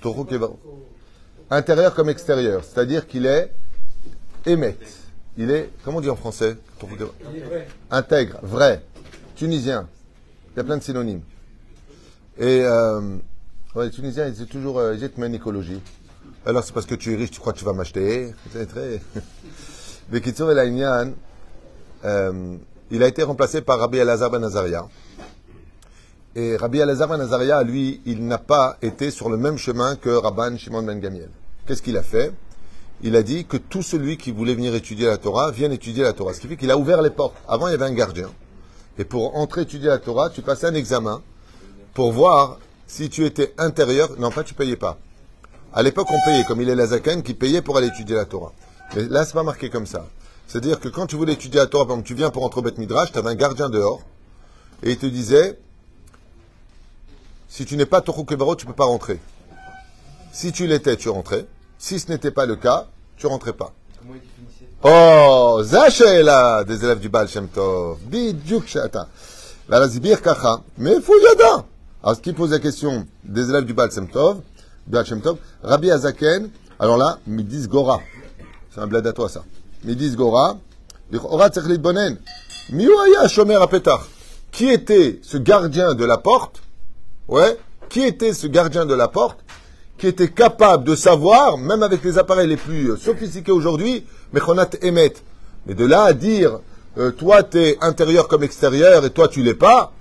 Toho 0.01 0.25
Kevaro. 0.25 0.59
Intérieur 1.49 1.93
comme 1.93 2.09
extérieur, 2.09 2.63
c'est-à-dire 2.63 3.07
qu'il 3.07 3.25
est 3.25 3.53
émet. 4.45 4.77
Il 5.37 5.49
est, 5.49 5.69
comment 5.83 5.99
on 5.99 6.01
dit 6.01 6.09
en 6.09 6.15
français 6.15 6.57
Toho 6.79 6.95
Kevaro 6.95 7.13
Intègre, 7.89 8.39
vrai, 8.43 8.83
tunisien. 9.35 9.87
Il 10.53 10.57
y 10.57 10.59
a 10.59 10.63
plein 10.63 10.77
de 10.77 10.83
synonymes. 10.83 11.21
Et 12.37 12.61
euh, 12.63 13.17
ouais, 13.75 13.85
les 13.85 13.91
Tunisiens, 13.91 14.27
ils 14.27 14.33
disent 14.33 14.47
toujours 14.47 14.79
euh, 14.79 14.95
j'ai 14.99 15.09
une 15.17 15.33
écologie. 15.35 15.81
Alors 16.45 16.63
c'est 16.63 16.73
parce 16.73 16.85
que 16.85 16.95
tu 16.95 17.13
es 17.13 17.15
riche, 17.15 17.31
tu 17.31 17.39
crois 17.39 17.53
que 17.53 17.59
tu 17.59 17.65
vas 17.65 17.73
m'acheter. 17.73 18.33
C'est 18.51 18.65
très. 18.67 19.01
Bekitsur 20.09 20.51
El 20.57 21.13
euh, 22.03 22.57
il 22.89 23.03
a 23.03 23.07
été 23.07 23.23
remplacé 23.23 23.61
par 23.61 23.79
Rabbi 23.79 23.99
Elazar 23.99 24.31
Ben 24.31 24.43
Azaria. 24.43 24.87
Et 26.35 26.57
Rabbi 26.57 26.79
Elazar 26.79 27.07
Ben 27.07 27.21
Azaria, 27.21 27.61
lui, 27.63 28.01
il 28.05 28.25
n'a 28.25 28.39
pas 28.39 28.77
été 28.81 29.11
sur 29.11 29.29
le 29.29 29.37
même 29.37 29.57
chemin 29.57 29.95
que 29.95 30.09
Rabban 30.09 30.57
Shimon 30.57 30.83
Ben 30.83 30.99
Gamiel. 30.99 31.29
Qu'est-ce 31.67 31.81
qu'il 31.81 31.95
a 31.95 32.03
fait? 32.03 32.33
Il 33.03 33.15
a 33.15 33.23
dit 33.23 33.45
que 33.45 33.57
tout 33.57 33.81
celui 33.81 34.17
qui 34.17 34.31
voulait 34.31 34.53
venir 34.53 34.75
étudier 34.75 35.07
la 35.07 35.17
Torah 35.17 35.51
vienne 35.51 35.71
étudier 35.71 36.03
la 36.03 36.13
Torah. 36.13 36.33
Ce 36.33 36.39
qui 36.39 36.47
fait 36.47 36.57
qu'il 36.57 36.69
a 36.69 36.77
ouvert 36.77 37.01
les 37.01 37.09
portes. 37.09 37.35
Avant, 37.47 37.67
il 37.67 37.71
y 37.71 37.73
avait 37.73 37.85
un 37.85 37.93
gardien. 37.93 38.29
Et 38.97 39.05
pour 39.05 39.35
entrer 39.37 39.61
étudier 39.61 39.89
la 39.89 39.97
Torah, 39.97 40.29
tu 40.29 40.41
passais 40.41 40.67
un 40.67 40.75
examen 40.75 41.21
pour 41.93 42.11
voir 42.11 42.59
si 42.85 43.09
tu 43.09 43.25
étais 43.25 43.53
intérieur. 43.57 44.11
Non, 44.19 44.29
pas 44.29 44.43
tu 44.43 44.53
payais 44.53 44.75
pas. 44.75 44.99
À 45.73 45.81
l'époque, 45.81 46.07
on 46.11 46.25
payait, 46.25 46.43
comme 46.43 46.61
il 46.61 46.69
est 46.69 46.75
la 46.75 46.87
Zaken, 46.87 47.23
qui 47.23 47.33
payait 47.33 47.61
pour 47.61 47.77
aller 47.77 47.87
étudier 47.87 48.15
la 48.15 48.25
Torah. 48.25 48.51
Mais 48.95 49.03
là, 49.07 49.25
c'est 49.25 49.33
pas 49.33 49.43
marqué 49.43 49.69
comme 49.69 49.87
ça. 49.87 50.07
C'est-à-dire 50.47 50.79
que 50.79 50.89
quand 50.89 51.07
tu 51.07 51.15
voulais 51.15 51.33
étudier 51.33 51.59
la 51.59 51.67
Torah, 51.67 51.85
par 51.85 51.95
exemple, 51.95 52.07
tu 52.07 52.13
viens 52.13 52.29
pour 52.29 52.43
entrer 52.43 52.59
au 52.59 52.63
Beth 52.63 52.77
Midrash, 52.77 53.11
tu 53.13 53.17
avais 53.17 53.29
un 53.29 53.35
gardien 53.35 53.69
dehors, 53.69 54.01
et 54.83 54.91
il 54.91 54.97
te 54.97 55.05
disait, 55.05 55.57
si 57.47 57.65
tu 57.65 57.77
n'es 57.77 57.85
pas 57.85 58.01
Torah 58.01 58.23
tu 58.57 58.65
peux 58.65 58.73
pas 58.73 58.85
rentrer. 58.85 59.19
Si 60.33 60.51
tu 60.51 60.67
l'étais, 60.67 60.97
tu 60.97 61.09
rentrais. 61.09 61.45
Si 61.81 61.99
ce 61.99 62.11
n'était 62.11 62.29
pas 62.29 62.45
le 62.45 62.57
cas, 62.57 62.85
tu 63.17 63.25
rentrais 63.25 63.53
pas. 63.53 63.73
Comment 63.97 64.13
il 64.13 64.21
définissait? 64.21 64.69
Oh, 64.83 65.63
là 66.23 66.63
des 66.63 66.85
élèves 66.85 66.99
du 66.99 67.09
Baal 67.09 67.27
Shem 67.27 67.47
Tov. 67.47 67.97
Bidjuk 68.03 68.67
Shata. 68.67 69.07
La 69.67 69.87
Zibir 69.87 70.21
Kacha. 70.21 70.61
Mais 70.77 71.01
Fouyada. 71.01 71.65
Alors, 72.03 72.15
ce 72.15 72.21
qui 72.21 72.33
pose 72.33 72.51
la 72.51 72.59
question 72.59 73.07
des 73.23 73.49
élèves 73.49 73.65
du 73.65 73.73
Baal 73.73 73.91
Shem 73.91 74.07
Tov, 74.07 74.41
Baal 74.85 75.07
Shem 75.07 75.21
Tov, 75.21 75.39
Rabbi 75.63 75.89
Azaken, 75.89 76.51
alors 76.79 76.97
là, 76.97 77.17
Midis 77.25 77.67
Gora. 77.67 77.99
C'est 78.71 78.79
un 78.79 78.85
bled 78.85 79.07
à 79.07 79.11
toi, 79.13 79.27
ça. 79.27 79.43
Midis 79.83 80.15
Gora. 80.15 80.59
Bonen. 81.09 82.19
Miouaya 82.69 83.27
Shomer 83.27 83.55
Apetar. 83.55 84.07
Qui 84.51 84.69
était 84.69 85.19
ce 85.23 85.37
gardien 85.37 85.95
de 85.95 86.05
la 86.05 86.19
porte? 86.19 86.61
Ouais. 87.27 87.57
Qui 87.89 88.03
était 88.03 88.33
ce 88.33 88.45
gardien 88.45 88.85
de 88.85 88.93
la 88.93 89.07
porte? 89.07 89.39
Qui 90.01 90.07
était 90.07 90.31
capable 90.31 90.83
de 90.83 90.95
savoir, 90.95 91.59
même 91.59 91.83
avec 91.83 92.03
les 92.03 92.17
appareils 92.17 92.47
les 92.47 92.57
plus 92.57 92.97
sophistiqués 92.97 93.51
aujourd'hui, 93.51 94.03
Mechonat 94.33 94.71
Emet. 94.81 95.13
Mais 95.67 95.75
de 95.75 95.85
là 95.85 96.01
à 96.05 96.13
dire, 96.13 96.59
euh, 96.97 97.11
toi 97.11 97.43
t'es 97.43 97.77
intérieur 97.81 98.27
comme 98.27 98.41
extérieur 98.41 99.05
et 99.05 99.11
toi 99.11 99.27
tu 99.27 99.43
l'es 99.43 99.53
pas, 99.53 99.91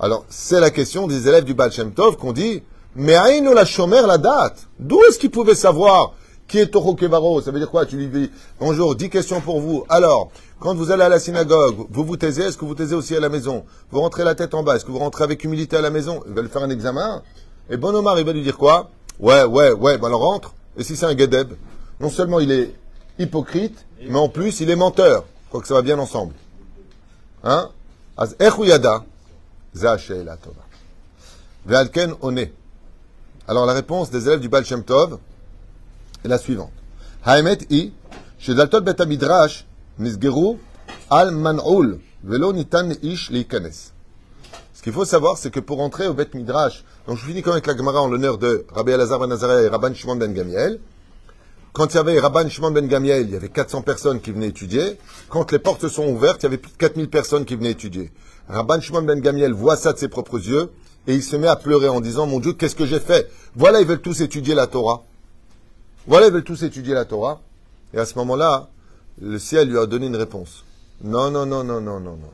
alors 0.00 0.24
c'est 0.30 0.60
la 0.60 0.70
question 0.70 1.06
des 1.06 1.28
élèves 1.28 1.44
du 1.44 1.52
Baal 1.52 1.70
Shem 1.70 1.92
Tov 1.92 2.16
qu'on 2.16 2.32
dit, 2.32 2.62
mais 2.96 3.16
Aïnou 3.16 3.52
la 3.52 3.66
Shomer 3.66 4.00
la 4.06 4.16
date. 4.16 4.66
D'où 4.78 4.98
est-ce 5.02 5.18
qu'ils 5.18 5.30
pouvaient 5.30 5.54
savoir 5.54 6.14
qui 6.48 6.58
est 6.58 6.68
Toro 6.68 6.94
Kevaro? 6.94 7.42
Ça 7.42 7.50
veut 7.50 7.58
dire 7.58 7.70
quoi 7.70 7.84
Tu 7.84 7.98
lui 7.98 8.06
dis, 8.06 8.30
bonjour, 8.58 8.94
dix 8.94 9.10
questions 9.10 9.42
pour 9.42 9.60
vous. 9.60 9.84
Alors, 9.90 10.30
quand 10.58 10.74
vous 10.74 10.90
allez 10.90 11.02
à 11.02 11.10
la 11.10 11.20
synagogue, 11.20 11.76
vous 11.90 12.02
vous 12.02 12.16
taisez, 12.16 12.44
est-ce 12.44 12.56
que 12.56 12.64
vous 12.64 12.74
taisez 12.74 12.94
aussi 12.94 13.14
à 13.14 13.20
la 13.20 13.28
maison? 13.28 13.66
Vous 13.90 14.00
rentrez 14.00 14.24
la 14.24 14.34
tête 14.34 14.54
en 14.54 14.62
bas, 14.62 14.76
est-ce 14.76 14.86
que 14.86 14.90
vous 14.90 15.00
rentrez 15.00 15.24
avec 15.24 15.44
humilité 15.44 15.76
à 15.76 15.82
la 15.82 15.90
maison? 15.90 16.22
Il 16.26 16.32
va 16.32 16.40
lui 16.40 16.48
faire 16.48 16.62
un 16.62 16.70
examen. 16.70 17.22
Et 17.68 17.76
Bon 17.76 17.94
Omar, 17.94 18.18
il 18.18 18.24
va 18.24 18.32
lui 18.32 18.42
dire 18.42 18.56
quoi? 18.56 18.88
Ouais, 19.18 19.44
ouais, 19.44 19.72
ouais, 19.72 19.98
ben 19.98 20.06
alors 20.06 20.20
rentre. 20.20 20.54
Et 20.76 20.84
si 20.84 20.96
c'est 20.96 21.06
un 21.06 21.16
Gedeb 21.16 21.54
Non 22.00 22.10
seulement 22.10 22.40
il 22.40 22.52
est 22.52 22.74
hypocrite, 23.18 23.84
mais 24.00 24.18
en 24.18 24.28
plus 24.28 24.60
il 24.60 24.70
est 24.70 24.76
menteur. 24.76 25.24
Je 25.44 25.48
crois 25.48 25.60
que 25.60 25.68
ça 25.68 25.74
va 25.74 25.82
bien 25.82 25.98
ensemble. 25.98 26.34
Hein? 27.42 27.70
Az 28.16 28.36
echuyada, 28.38 29.04
za 29.74 29.98
she'ela 29.98 30.36
tova. 30.36 30.62
Ve'alken 31.66 32.14
one. 32.20 32.48
Alors 33.46 33.66
la 33.66 33.72
réponse 33.72 34.10
des 34.10 34.26
élèves 34.26 34.40
du 34.40 34.48
Baal 34.48 34.64
Shem 34.64 34.84
Tov 34.84 35.18
est 36.24 36.28
la 36.28 36.38
suivante. 36.38 36.72
Haemet 37.24 37.66
i, 37.70 37.92
shedaltot 38.38 38.82
bet 38.82 39.04
midrash 39.06 39.66
nisgeru 39.98 40.58
al 41.10 41.32
man'ul, 41.32 41.98
velo 42.22 42.52
nitan 42.52 42.90
ish 43.02 43.30
leikanes. 43.30 43.92
Ce 44.78 44.82
qu'il 44.84 44.92
faut 44.92 45.04
savoir, 45.04 45.36
c'est 45.38 45.50
que 45.50 45.58
pour 45.58 45.80
entrer 45.80 46.06
au 46.06 46.14
Bet 46.14 46.28
Midrash, 46.34 46.84
donc 47.08 47.16
je 47.16 47.24
finis 47.24 47.40
comme 47.40 47.54
avec 47.54 47.66
la 47.66 47.74
Gemara 47.74 48.02
en 48.02 48.08
l'honneur 48.08 48.36
de 48.36 48.66
Rabbi 48.70 48.92
Elazar 48.92 49.18
ben 49.18 49.32
Azariah 49.32 49.62
et 49.62 49.68
Rabban 49.68 49.94
Shimon 49.94 50.16
ben 50.16 50.30
Gamiel. 50.34 50.78
Quand 51.72 51.94
il 51.94 51.96
y 51.96 51.98
avait 51.98 52.20
Rabban 52.20 52.50
Shimon 52.50 52.70
ben 52.70 52.86
Gamiel, 52.86 53.22
il 53.22 53.30
y 53.30 53.36
avait 53.36 53.48
400 53.48 53.80
personnes 53.80 54.20
qui 54.20 54.30
venaient 54.30 54.48
étudier. 54.48 54.98
Quand 55.30 55.50
les 55.50 55.58
portes 55.58 55.88
sont 55.88 56.06
ouvertes, 56.06 56.42
il 56.42 56.42
y 56.42 56.46
avait 56.48 56.58
plus 56.58 56.70
de 56.70 56.76
4000 56.76 57.08
personnes 57.08 57.46
qui 57.46 57.56
venaient 57.56 57.70
étudier. 57.70 58.12
Rabban 58.46 58.82
Shimon 58.82 59.00
ben 59.00 59.20
Gamiel 59.20 59.54
voit 59.54 59.78
ça 59.78 59.94
de 59.94 59.98
ses 59.98 60.08
propres 60.08 60.38
yeux 60.38 60.70
et 61.06 61.14
il 61.14 61.22
se 61.22 61.34
met 61.34 61.46
à 61.46 61.56
pleurer 61.56 61.88
en 61.88 62.02
disant, 62.02 62.26
mon 62.26 62.40
Dieu, 62.40 62.52
qu'est-ce 62.52 62.76
que 62.76 62.84
j'ai 62.84 63.00
fait? 63.00 63.30
Voilà, 63.56 63.80
ils 63.80 63.86
veulent 63.86 64.02
tous 64.02 64.20
étudier 64.20 64.54
la 64.54 64.66
Torah. 64.66 65.04
Voilà, 66.06 66.26
ils 66.26 66.32
veulent 66.34 66.44
tous 66.44 66.62
étudier 66.62 66.92
la 66.92 67.06
Torah. 67.06 67.40
Et 67.94 67.98
à 67.98 68.04
ce 68.04 68.16
moment-là, 68.18 68.68
le 69.22 69.38
ciel 69.38 69.70
lui 69.70 69.78
a 69.78 69.86
donné 69.86 70.08
une 70.08 70.16
réponse. 70.16 70.62
Non, 71.02 71.30
non, 71.30 71.46
non, 71.46 71.64
non, 71.64 71.80
non, 71.80 72.00
non, 72.00 72.18
non 72.18 72.30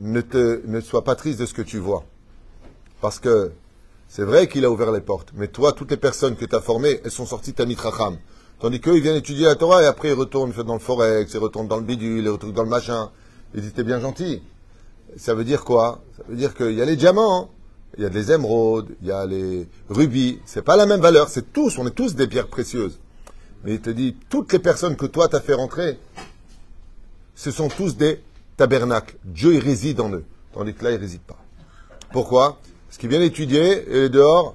ne, 0.00 0.20
te, 0.22 0.60
ne 0.66 0.80
sois 0.80 1.04
pas 1.04 1.14
triste 1.14 1.38
de 1.38 1.46
ce 1.46 1.54
que 1.54 1.62
tu 1.62 1.78
vois. 1.78 2.04
Parce 3.04 3.20
que 3.20 3.52
c'est 4.08 4.24
vrai 4.24 4.48
qu'il 4.48 4.64
a 4.64 4.70
ouvert 4.70 4.90
les 4.90 5.02
portes, 5.02 5.28
mais 5.34 5.48
toi, 5.48 5.74
toutes 5.74 5.90
les 5.90 5.98
personnes 5.98 6.36
que 6.36 6.46
tu 6.46 6.56
as 6.56 6.62
formées, 6.62 7.02
elles 7.04 7.10
sont 7.10 7.26
sorties 7.26 7.50
de 7.50 7.56
ta 7.56 7.66
mitracham. 7.66 8.16
Tandis 8.60 8.80
qu'eux, 8.80 8.96
ils 8.96 9.02
viennent 9.02 9.16
étudier 9.16 9.44
la 9.44 9.56
Torah 9.56 9.82
et 9.82 9.84
après 9.84 10.08
ils 10.08 10.14
retournent 10.14 10.52
dans 10.52 10.72
le 10.72 10.78
forex, 10.78 11.30
ils 11.34 11.36
retournent 11.36 11.68
dans 11.68 11.76
le 11.76 11.82
bidule, 11.82 12.24
ils 12.24 12.30
retournent 12.30 12.54
dans 12.54 12.62
le 12.62 12.70
machin. 12.70 13.10
Ils 13.54 13.60
disent, 13.60 13.74
t'es 13.74 13.84
bien 13.84 14.00
gentil. 14.00 14.42
Ça 15.18 15.34
veut 15.34 15.44
dire 15.44 15.66
quoi? 15.66 16.02
Ça 16.16 16.22
veut 16.26 16.34
dire 16.34 16.54
qu'il 16.54 16.72
y 16.72 16.80
a 16.80 16.86
les 16.86 16.96
diamants, 16.96 17.50
il 17.98 18.04
y 18.04 18.06
a 18.06 18.08
des 18.08 18.32
émeraudes, 18.32 18.88
il 19.02 19.08
y 19.08 19.12
a 19.12 19.26
les 19.26 19.68
rubis. 19.90 20.38
C'est 20.46 20.62
pas 20.62 20.76
la 20.76 20.86
même 20.86 21.02
valeur, 21.02 21.28
c'est 21.28 21.52
tous, 21.52 21.76
on 21.76 21.86
est 21.86 21.94
tous 21.94 22.14
des 22.14 22.26
pierres 22.26 22.48
précieuses. 22.48 23.00
Mais 23.64 23.74
il 23.74 23.82
te 23.82 23.90
dit, 23.90 24.16
toutes 24.30 24.50
les 24.50 24.60
personnes 24.60 24.96
que 24.96 25.04
toi 25.04 25.28
t'as 25.28 25.40
fait 25.40 25.52
rentrer, 25.52 25.98
ce 27.34 27.50
sont 27.50 27.68
tous 27.68 27.98
des 27.98 28.22
tabernacle. 28.56 29.18
Dieu, 29.24 29.52
il 29.52 29.60
réside 29.60 30.00
en 30.00 30.10
eux. 30.10 30.24
Tandis 30.54 30.72
que 30.72 30.84
là, 30.84 30.92
il 30.92 30.94
ne 30.94 31.00
réside 31.00 31.20
pas. 31.20 31.36
Pourquoi? 32.12 32.58
Parce 32.94 33.00
qu'ils 33.00 33.10
viennent 33.10 33.22
étudier 33.22 34.04
et 34.04 34.08
dehors, 34.08 34.54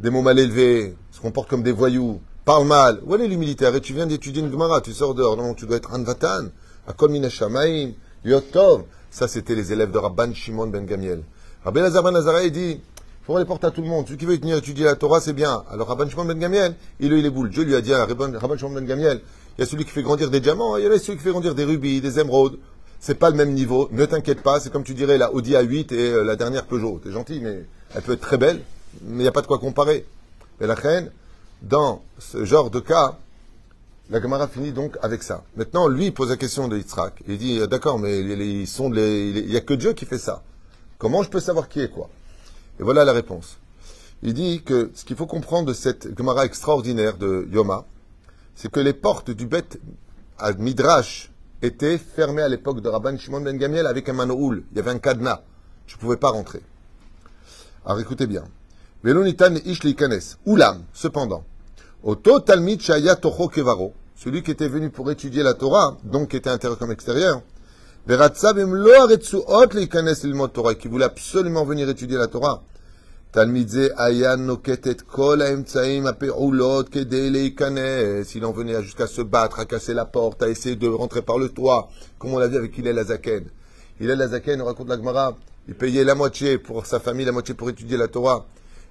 des 0.00 0.10
mots 0.10 0.20
mal 0.20 0.36
élevés, 0.40 0.96
se 1.12 1.20
comportent 1.20 1.48
comme 1.48 1.62
des 1.62 1.70
voyous, 1.70 2.20
parlent 2.44 2.66
mal. 2.66 3.00
Où 3.06 3.14
est 3.14 3.28
l'humilité 3.28 3.70
Et 3.72 3.80
tu 3.80 3.92
viens 3.92 4.08
d'étudier 4.08 4.42
une 4.42 4.50
Gemara, 4.50 4.80
tu 4.80 4.92
sors 4.92 5.14
dehors. 5.14 5.36
Non, 5.36 5.54
tu 5.54 5.66
dois 5.66 5.76
être 5.76 5.94
Anvatan, 5.94 6.48
Akol 6.88 7.12
Minashamaim, 7.12 7.92
Yotov. 8.24 8.86
Ça, 9.12 9.28
c'était 9.28 9.54
les 9.54 9.72
élèves 9.72 9.92
de 9.92 9.98
Rabban 9.98 10.34
Shimon 10.34 10.66
ben 10.66 10.84
Gamiel. 10.84 11.22
Rabbi 11.64 11.78
Lazar 11.78 12.02
ben 12.02 12.10
Nazara, 12.10 12.42
il 12.42 12.50
dit, 12.50 12.80
faut 13.22 13.34
ouvrir 13.34 13.44
les 13.44 13.46
portes 13.46 13.62
à 13.62 13.70
tout 13.70 13.82
le 13.82 13.86
monde. 13.86 14.06
Celui 14.06 14.18
qui 14.18 14.26
veut 14.26 14.36
venir 14.36 14.56
étudier 14.56 14.86
la 14.86 14.96
Torah, 14.96 15.20
c'est 15.20 15.32
bien. 15.32 15.62
Alors 15.70 15.86
Rabban 15.86 16.08
Shimon 16.08 16.24
ben 16.24 16.40
Gamiel, 16.40 16.74
il 16.98 17.12
a 17.12 17.16
eu 17.16 17.22
les 17.22 17.30
boules. 17.30 17.50
Dieu 17.50 17.62
lui 17.62 17.76
a 17.76 17.80
dit 17.82 17.94
à 17.94 18.04
Rabban 18.04 18.58
Shimon 18.58 18.72
ben 18.72 18.84
Gamiel, 18.84 19.20
il 19.56 19.60
y 19.60 19.62
a 19.62 19.66
celui 19.66 19.84
qui 19.84 19.92
fait 19.92 20.02
grandir 20.02 20.28
des 20.28 20.40
diamants, 20.40 20.76
il 20.76 20.82
y 20.82 20.86
a 20.88 20.98
celui 20.98 21.18
qui 21.18 21.22
fait 21.22 21.30
grandir 21.30 21.54
des 21.54 21.62
rubis, 21.62 22.00
des 22.00 22.18
émeraudes 22.18 22.58
c'est 22.98 23.18
pas 23.18 23.30
le 23.30 23.36
même 23.36 23.52
niveau. 23.52 23.88
Ne 23.92 24.04
t'inquiète 24.04 24.42
pas, 24.42 24.58
c'est 24.58 24.72
comme 24.72 24.82
tu 24.82 24.94
dirais 24.94 25.18
la 25.18 25.32
Audi 25.32 25.52
A8 25.52 25.94
et 25.94 26.12
euh, 26.12 26.24
la 26.24 26.34
dernière 26.34 26.66
Peugeot. 26.66 27.00
T'es 27.02 27.12
gentil, 27.12 27.40
mais 27.40 27.64
elle 27.94 28.02
peut 28.02 28.12
être 28.12 28.20
très 28.20 28.38
belle, 28.38 28.62
mais 29.02 29.18
il 29.18 29.22
n'y 29.22 29.28
a 29.28 29.32
pas 29.32 29.42
de 29.42 29.46
quoi 29.46 29.58
comparer. 29.58 30.06
Mais 30.60 30.66
la 30.66 30.74
reine, 30.74 31.10
dans 31.62 32.02
ce 32.18 32.44
genre 32.44 32.70
de 32.70 32.80
cas, 32.80 33.18
la 34.10 34.20
Gemara 34.20 34.46
finit 34.48 34.72
donc 34.72 34.96
avec 35.02 35.22
ça. 35.22 35.42
Maintenant, 35.56 35.88
lui, 35.88 36.10
pose 36.10 36.30
la 36.30 36.36
question 36.36 36.68
de 36.68 36.76
Yitzhak. 36.76 37.22
Il 37.26 37.38
dit, 37.38 37.58
euh, 37.58 37.66
d'accord, 37.66 37.98
mais 37.98 38.20
ils 38.20 38.66
sont 38.66 38.92
il 38.94 39.46
n'y 39.46 39.56
a 39.56 39.60
que 39.60 39.74
Dieu 39.74 39.92
qui 39.94 40.04
fait 40.04 40.18
ça. 40.18 40.42
Comment 40.98 41.22
je 41.22 41.30
peux 41.30 41.40
savoir 41.40 41.68
qui 41.68 41.80
est 41.80 41.90
quoi? 41.90 42.08
Et 42.78 42.82
voilà 42.82 43.04
la 43.04 43.12
réponse. 43.12 43.58
Il 44.22 44.32
dit 44.32 44.62
que 44.62 44.90
ce 44.94 45.04
qu'il 45.04 45.16
faut 45.16 45.26
comprendre 45.26 45.66
de 45.66 45.74
cette 45.74 46.16
Gemara 46.16 46.46
extraordinaire 46.46 47.16
de 47.16 47.48
Yoma, 47.50 47.84
c'est 48.54 48.70
que 48.70 48.80
les 48.80 48.94
portes 48.94 49.30
du 49.30 49.46
bête 49.46 49.78
à 50.38 50.52
Midrash 50.52 51.30
était 51.62 51.98
fermé 51.98 52.42
à 52.42 52.48
l'époque 52.48 52.80
de 52.80 52.88
Rabban 52.88 53.18
Shimon 53.18 53.40
ben 53.40 53.56
Gamiel 53.56 53.86
avec 53.86 54.08
un 54.08 54.12
manoul. 54.12 54.64
Il 54.72 54.76
y 54.76 54.80
avait 54.80 54.90
un 54.90 54.98
cadenas. 54.98 55.42
Je 55.86 55.96
ne 55.96 56.00
pouvais 56.00 56.16
pas 56.16 56.30
rentrer. 56.30 56.62
Alors 57.88 58.00
écoutez 58.00 58.26
bien. 58.26 58.42
Velonitan 59.04 59.54
Ishli 59.64 59.94
Kanes. 59.94 60.38
Oulam, 60.44 60.82
cependant. 60.92 61.44
Oto 62.02 62.40
Talmid 62.40 62.80
Shaya 62.80 63.14
Toho 63.14 63.46
Kevaro. 63.46 63.92
Celui 64.16 64.42
qui 64.42 64.50
était 64.50 64.66
venu 64.66 64.90
pour 64.90 65.08
étudier 65.08 65.44
la 65.44 65.54
Torah, 65.54 65.96
donc 66.02 66.30
qui 66.30 66.36
était 66.36 66.50
intérieur 66.50 66.80
comme 66.80 66.90
extérieur. 66.90 67.42
Veratzav 68.08 68.58
Emlo 68.58 68.90
Aretsuot 68.90 69.68
Likanes 69.72 70.16
Ilmot 70.24 70.48
Torah, 70.48 70.74
qui 70.74 70.88
voulait 70.88 71.04
absolument 71.04 71.64
venir 71.64 71.88
étudier 71.88 72.18
la 72.18 72.26
Torah. 72.26 72.64
Talmidze 73.30 73.92
Ayan 73.96 74.38
Noketet 74.38 74.96
Kol 75.08 75.40
Aemtsaim 75.40 76.06
Apeulot 76.06 76.86
Kedele 76.90 77.54
Kanes. 77.54 78.24
Il 78.34 78.44
en 78.44 78.50
venait 78.50 78.82
jusqu'à 78.82 79.06
se 79.06 79.22
battre, 79.22 79.60
à 79.60 79.64
casser 79.64 79.94
la 79.94 80.06
porte, 80.06 80.42
à 80.42 80.48
essayer 80.48 80.74
de 80.74 80.88
rentrer 80.88 81.22
par 81.22 81.38
le 81.38 81.50
toit, 81.50 81.88
comme 82.18 82.34
on 82.34 82.38
l'a 82.40 82.48
vu 82.48 82.56
avec 82.56 82.76
Hillel 82.76 82.98
Azaken. 82.98 83.44
Hillel 84.00 84.20
Azaken 84.20 84.60
raconte 84.62 84.88
la 84.88 84.96
Gemara 84.96 85.36
il 85.68 85.74
payait 85.74 86.04
la 86.04 86.14
moitié 86.14 86.58
pour 86.58 86.86
sa 86.86 87.00
famille, 87.00 87.26
la 87.26 87.32
moitié 87.32 87.54
pour 87.54 87.68
étudier 87.68 87.96
la 87.96 88.08
Torah. 88.08 88.46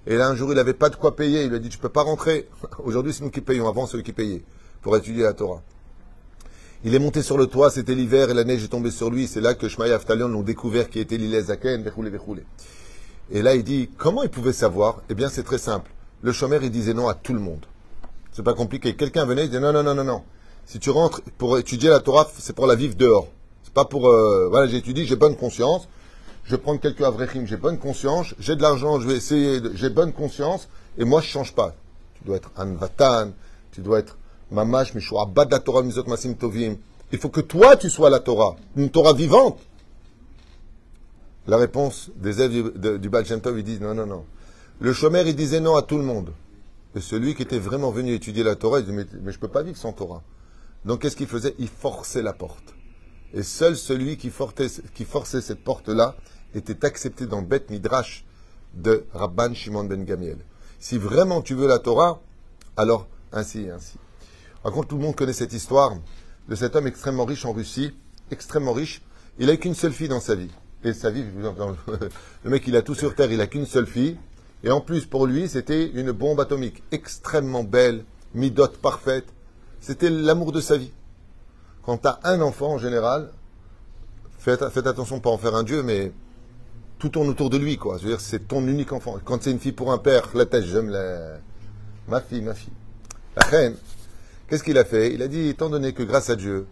Et 0.07 0.15
là, 0.15 0.27
un 0.27 0.35
jour, 0.35 0.51
il 0.51 0.55
n'avait 0.55 0.73
pas 0.73 0.89
de 0.89 0.95
quoi 0.95 1.15
payer. 1.15 1.43
Il 1.43 1.49
lui 1.49 1.55
a 1.55 1.59
dit, 1.59 1.69
tu 1.69 1.77
peux 1.77 1.89
pas 1.89 2.03
rentrer. 2.03 2.47
Aujourd'hui, 2.83 3.13
c'est 3.13 3.23
nous 3.23 3.31
qui 3.31 3.41
payons. 3.41 3.67
Avant, 3.67 3.87
celui 3.87 4.03
qui 4.03 4.13
payait 4.13 4.43
pour 4.81 4.95
étudier 4.97 5.23
la 5.23 5.33
Torah. 5.33 5.61
Il 6.83 6.93
est 6.93 6.99
monté 6.99 7.23
sur 7.23 7.37
le 7.37 7.47
toit, 7.47 7.71
c'était 7.71 7.95
l'hiver 7.95 8.29
et 8.29 8.35
la 8.35 8.43
neige 8.43 8.63
est 8.63 8.67
tombée 8.67 8.91
sur 8.91 9.09
lui. 9.09 9.25
C'est 9.25 9.41
là 9.41 9.55
que 9.55 9.67
Shmaï 9.67 9.91
Aftalion 9.91 10.27
l'ont 10.27 10.43
découvert 10.43 10.89
qui 10.89 10.99
était 10.99 11.17
l'Ilez 11.17 11.41
Zaken, 11.43 11.83
Et 13.31 13.41
là, 13.41 13.55
il 13.55 13.63
dit, 13.63 13.89
comment 13.97 14.21
il 14.21 14.29
pouvait 14.29 14.53
savoir? 14.53 15.01
Eh 15.09 15.15
bien, 15.15 15.29
c'est 15.29 15.41
très 15.41 15.57
simple. 15.57 15.89
Le 16.21 16.31
chômeur, 16.31 16.61
il 16.63 16.69
disait 16.69 16.93
non 16.93 17.07
à 17.07 17.15
tout 17.15 17.33
le 17.33 17.39
monde. 17.39 17.65
C'est 18.31 18.43
pas 18.43 18.53
compliqué. 18.53 18.95
Quelqu'un 18.95 19.25
venait, 19.25 19.45
il 19.45 19.49
disait 19.49 19.61
non, 19.61 19.73
non, 19.73 19.81
non, 19.81 19.95
non, 19.95 20.03
non. 20.03 20.21
Si 20.65 20.77
tu 20.77 20.91
rentres 20.91 21.21
pour 21.39 21.57
étudier 21.57 21.89
la 21.89 22.01
Torah, 22.01 22.29
c'est 22.37 22.55
pour 22.55 22.67
la 22.67 22.75
vivre 22.75 22.95
dehors. 22.95 23.29
C'est 23.63 23.73
pas 23.73 23.85
pour, 23.85 24.07
euh, 24.07 24.47
voilà, 24.49 24.67
j'étudie, 24.67 25.05
j'ai 25.07 25.15
bonne 25.15 25.35
conscience. 25.35 25.87
Je 26.45 26.55
prendre 26.55 26.79
quelques 26.79 27.01
avrechim, 27.01 27.45
j'ai 27.45 27.57
bonne 27.57 27.79
conscience. 27.79 28.35
J'ai 28.39 28.55
de 28.55 28.61
l'argent, 28.61 28.99
je 28.99 29.07
vais 29.07 29.15
essayer, 29.15 29.59
j'ai 29.73 29.89
bonne 29.89 30.13
conscience. 30.13 30.69
Et 30.97 31.03
moi, 31.03 31.21
je 31.21 31.27
change 31.27 31.53
pas. 31.53 31.75
Tu 32.15 32.23
dois 32.23 32.37
être 32.37 32.51
anvatan, 32.55 33.31
tu 33.71 33.81
dois 33.81 33.99
être 33.99 34.17
Mamash, 34.51 34.93
la 34.93 35.59
Torah, 35.59 35.81
Masim 36.07 36.35
Tovim. 36.35 36.77
Il 37.11 37.19
faut 37.19 37.29
que 37.29 37.41
toi, 37.41 37.75
tu 37.75 37.89
sois 37.89 38.09
la 38.09 38.19
Torah, 38.19 38.55
une 38.75 38.89
Torah 38.89 39.13
vivante. 39.13 39.59
La 41.47 41.57
réponse 41.57 42.09
des 42.15 42.41
élèves 42.41 42.99
du, 42.99 43.09
Shem 43.25 43.41
Tov, 43.41 43.57
ils 43.59 43.63
disent 43.63 43.81
non, 43.81 43.93
non, 43.93 44.05
non. 44.05 44.25
Le 44.79 44.93
chômeur, 44.93 45.27
il 45.27 45.35
disait 45.35 45.59
non 45.59 45.75
à 45.75 45.81
tout 45.81 45.97
le 45.97 46.03
monde. 46.03 46.31
Et 46.95 47.01
celui 47.01 47.35
qui 47.35 47.41
était 47.41 47.59
vraiment 47.59 47.91
venu 47.91 48.13
étudier 48.13 48.43
la 48.43 48.55
Torah, 48.55 48.79
il 48.79 48.85
disait 48.85 48.97
mais, 48.97 49.31
je 49.31 49.37
ne 49.37 49.41
peux 49.41 49.47
pas 49.47 49.63
vivre 49.63 49.77
sans 49.77 49.93
Torah. 49.93 50.21
Donc 50.85 51.01
qu'est-ce 51.01 51.15
qu'il 51.15 51.27
faisait? 51.27 51.55
Il 51.59 51.67
forçait 51.67 52.21
la 52.21 52.33
porte. 52.33 52.75
Et 53.33 53.43
seul 53.43 53.75
celui 53.75 54.17
qui 54.17 54.29
forçait, 54.29 54.67
qui 54.93 55.05
forçait 55.05 55.41
cette 55.41 55.63
porte-là 55.63 56.15
était 56.57 56.85
accepté 56.85 57.25
dans 57.25 57.41
le 57.41 57.45
Bet 57.45 57.65
Midrash 57.69 58.25
de 58.73 59.05
Rabban 59.13 59.53
Shimon 59.53 59.85
ben 59.85 60.03
Gamiel. 60.03 60.37
Si 60.79 60.97
vraiment 60.97 61.41
tu 61.41 61.55
veux 61.55 61.67
la 61.67 61.79
Torah, 61.79 62.19
alors 62.77 63.07
ainsi 63.31 63.63
et 63.63 63.71
ainsi. 63.71 63.97
Par 64.63 64.71
contre, 64.71 64.89
tout 64.89 64.97
le 64.97 65.03
monde 65.03 65.15
connaît 65.15 65.33
cette 65.33 65.53
histoire 65.53 65.95
de 66.47 66.55
cet 66.55 66.75
homme 66.75 66.87
extrêmement 66.87 67.25
riche 67.25 67.45
en 67.45 67.53
Russie, 67.53 67.93
extrêmement 68.31 68.73
riche. 68.73 69.01
Il 69.39 69.47
n'a 69.47 69.57
qu'une 69.57 69.75
seule 69.75 69.93
fille 69.93 70.07
dans 70.07 70.19
sa 70.19 70.35
vie. 70.35 70.49
Et 70.83 70.93
sa 70.93 71.09
vie, 71.09 71.23
le 72.43 72.49
mec, 72.49 72.67
il 72.67 72.75
a 72.75 72.81
tout 72.81 72.95
sur 72.95 73.15
Terre, 73.15 73.31
il 73.31 73.37
n'a 73.37 73.47
qu'une 73.47 73.65
seule 73.65 73.87
fille. 73.87 74.17
Et 74.63 74.71
en 74.71 74.81
plus, 74.81 75.05
pour 75.05 75.27
lui, 75.27 75.47
c'était 75.47 75.87
une 75.87 76.11
bombe 76.11 76.39
atomique 76.39 76.83
extrêmement 76.91 77.63
belle, 77.63 78.05
midote 78.33 78.77
parfaite. 78.77 79.25
C'était 79.79 80.09
l'amour 80.09 80.51
de 80.51 80.61
sa 80.61 80.77
vie. 80.77 80.91
Quand 81.83 81.99
tu 81.99 82.07
as 82.07 82.19
un 82.23 82.41
enfant, 82.41 82.73
en 82.73 82.77
général, 82.77 83.31
faites, 84.39 84.61
attention, 84.61 85.19
pas 85.19 85.29
en 85.29 85.37
faire 85.37 85.55
un 85.55 85.63
dieu, 85.63 85.83
mais 85.83 86.11
tout 86.99 87.09
tourne 87.09 87.29
autour 87.29 87.49
de 87.49 87.57
lui, 87.57 87.77
quoi. 87.77 87.97
Je 87.97 88.03
veux 88.03 88.09
dire, 88.09 88.21
c'est 88.21 88.47
ton 88.47 88.65
unique 88.67 88.91
enfant. 88.91 89.17
Quand 89.23 89.43
c'est 89.43 89.51
une 89.51 89.59
fille 89.59 89.71
pour 89.71 89.91
un 89.91 89.97
père, 89.97 90.29
la 90.33 90.45
tête, 90.45 90.65
j'aime 90.65 90.89
la... 90.89 91.37
ma 92.07 92.21
fille, 92.21 92.41
ma 92.41 92.53
fille. 92.53 92.73
La 93.35 93.45
reine, 93.45 93.75
Qu'est-ce 94.47 94.63
qu'il 94.63 94.77
a 94.77 94.85
fait? 94.85 95.11
Il 95.11 95.23
a 95.23 95.27
dit, 95.27 95.47
étant 95.47 95.69
donné 95.69 95.93
que 95.93 96.03
grâce 96.03 96.29
à 96.29 96.35
Dieu, 96.35 96.67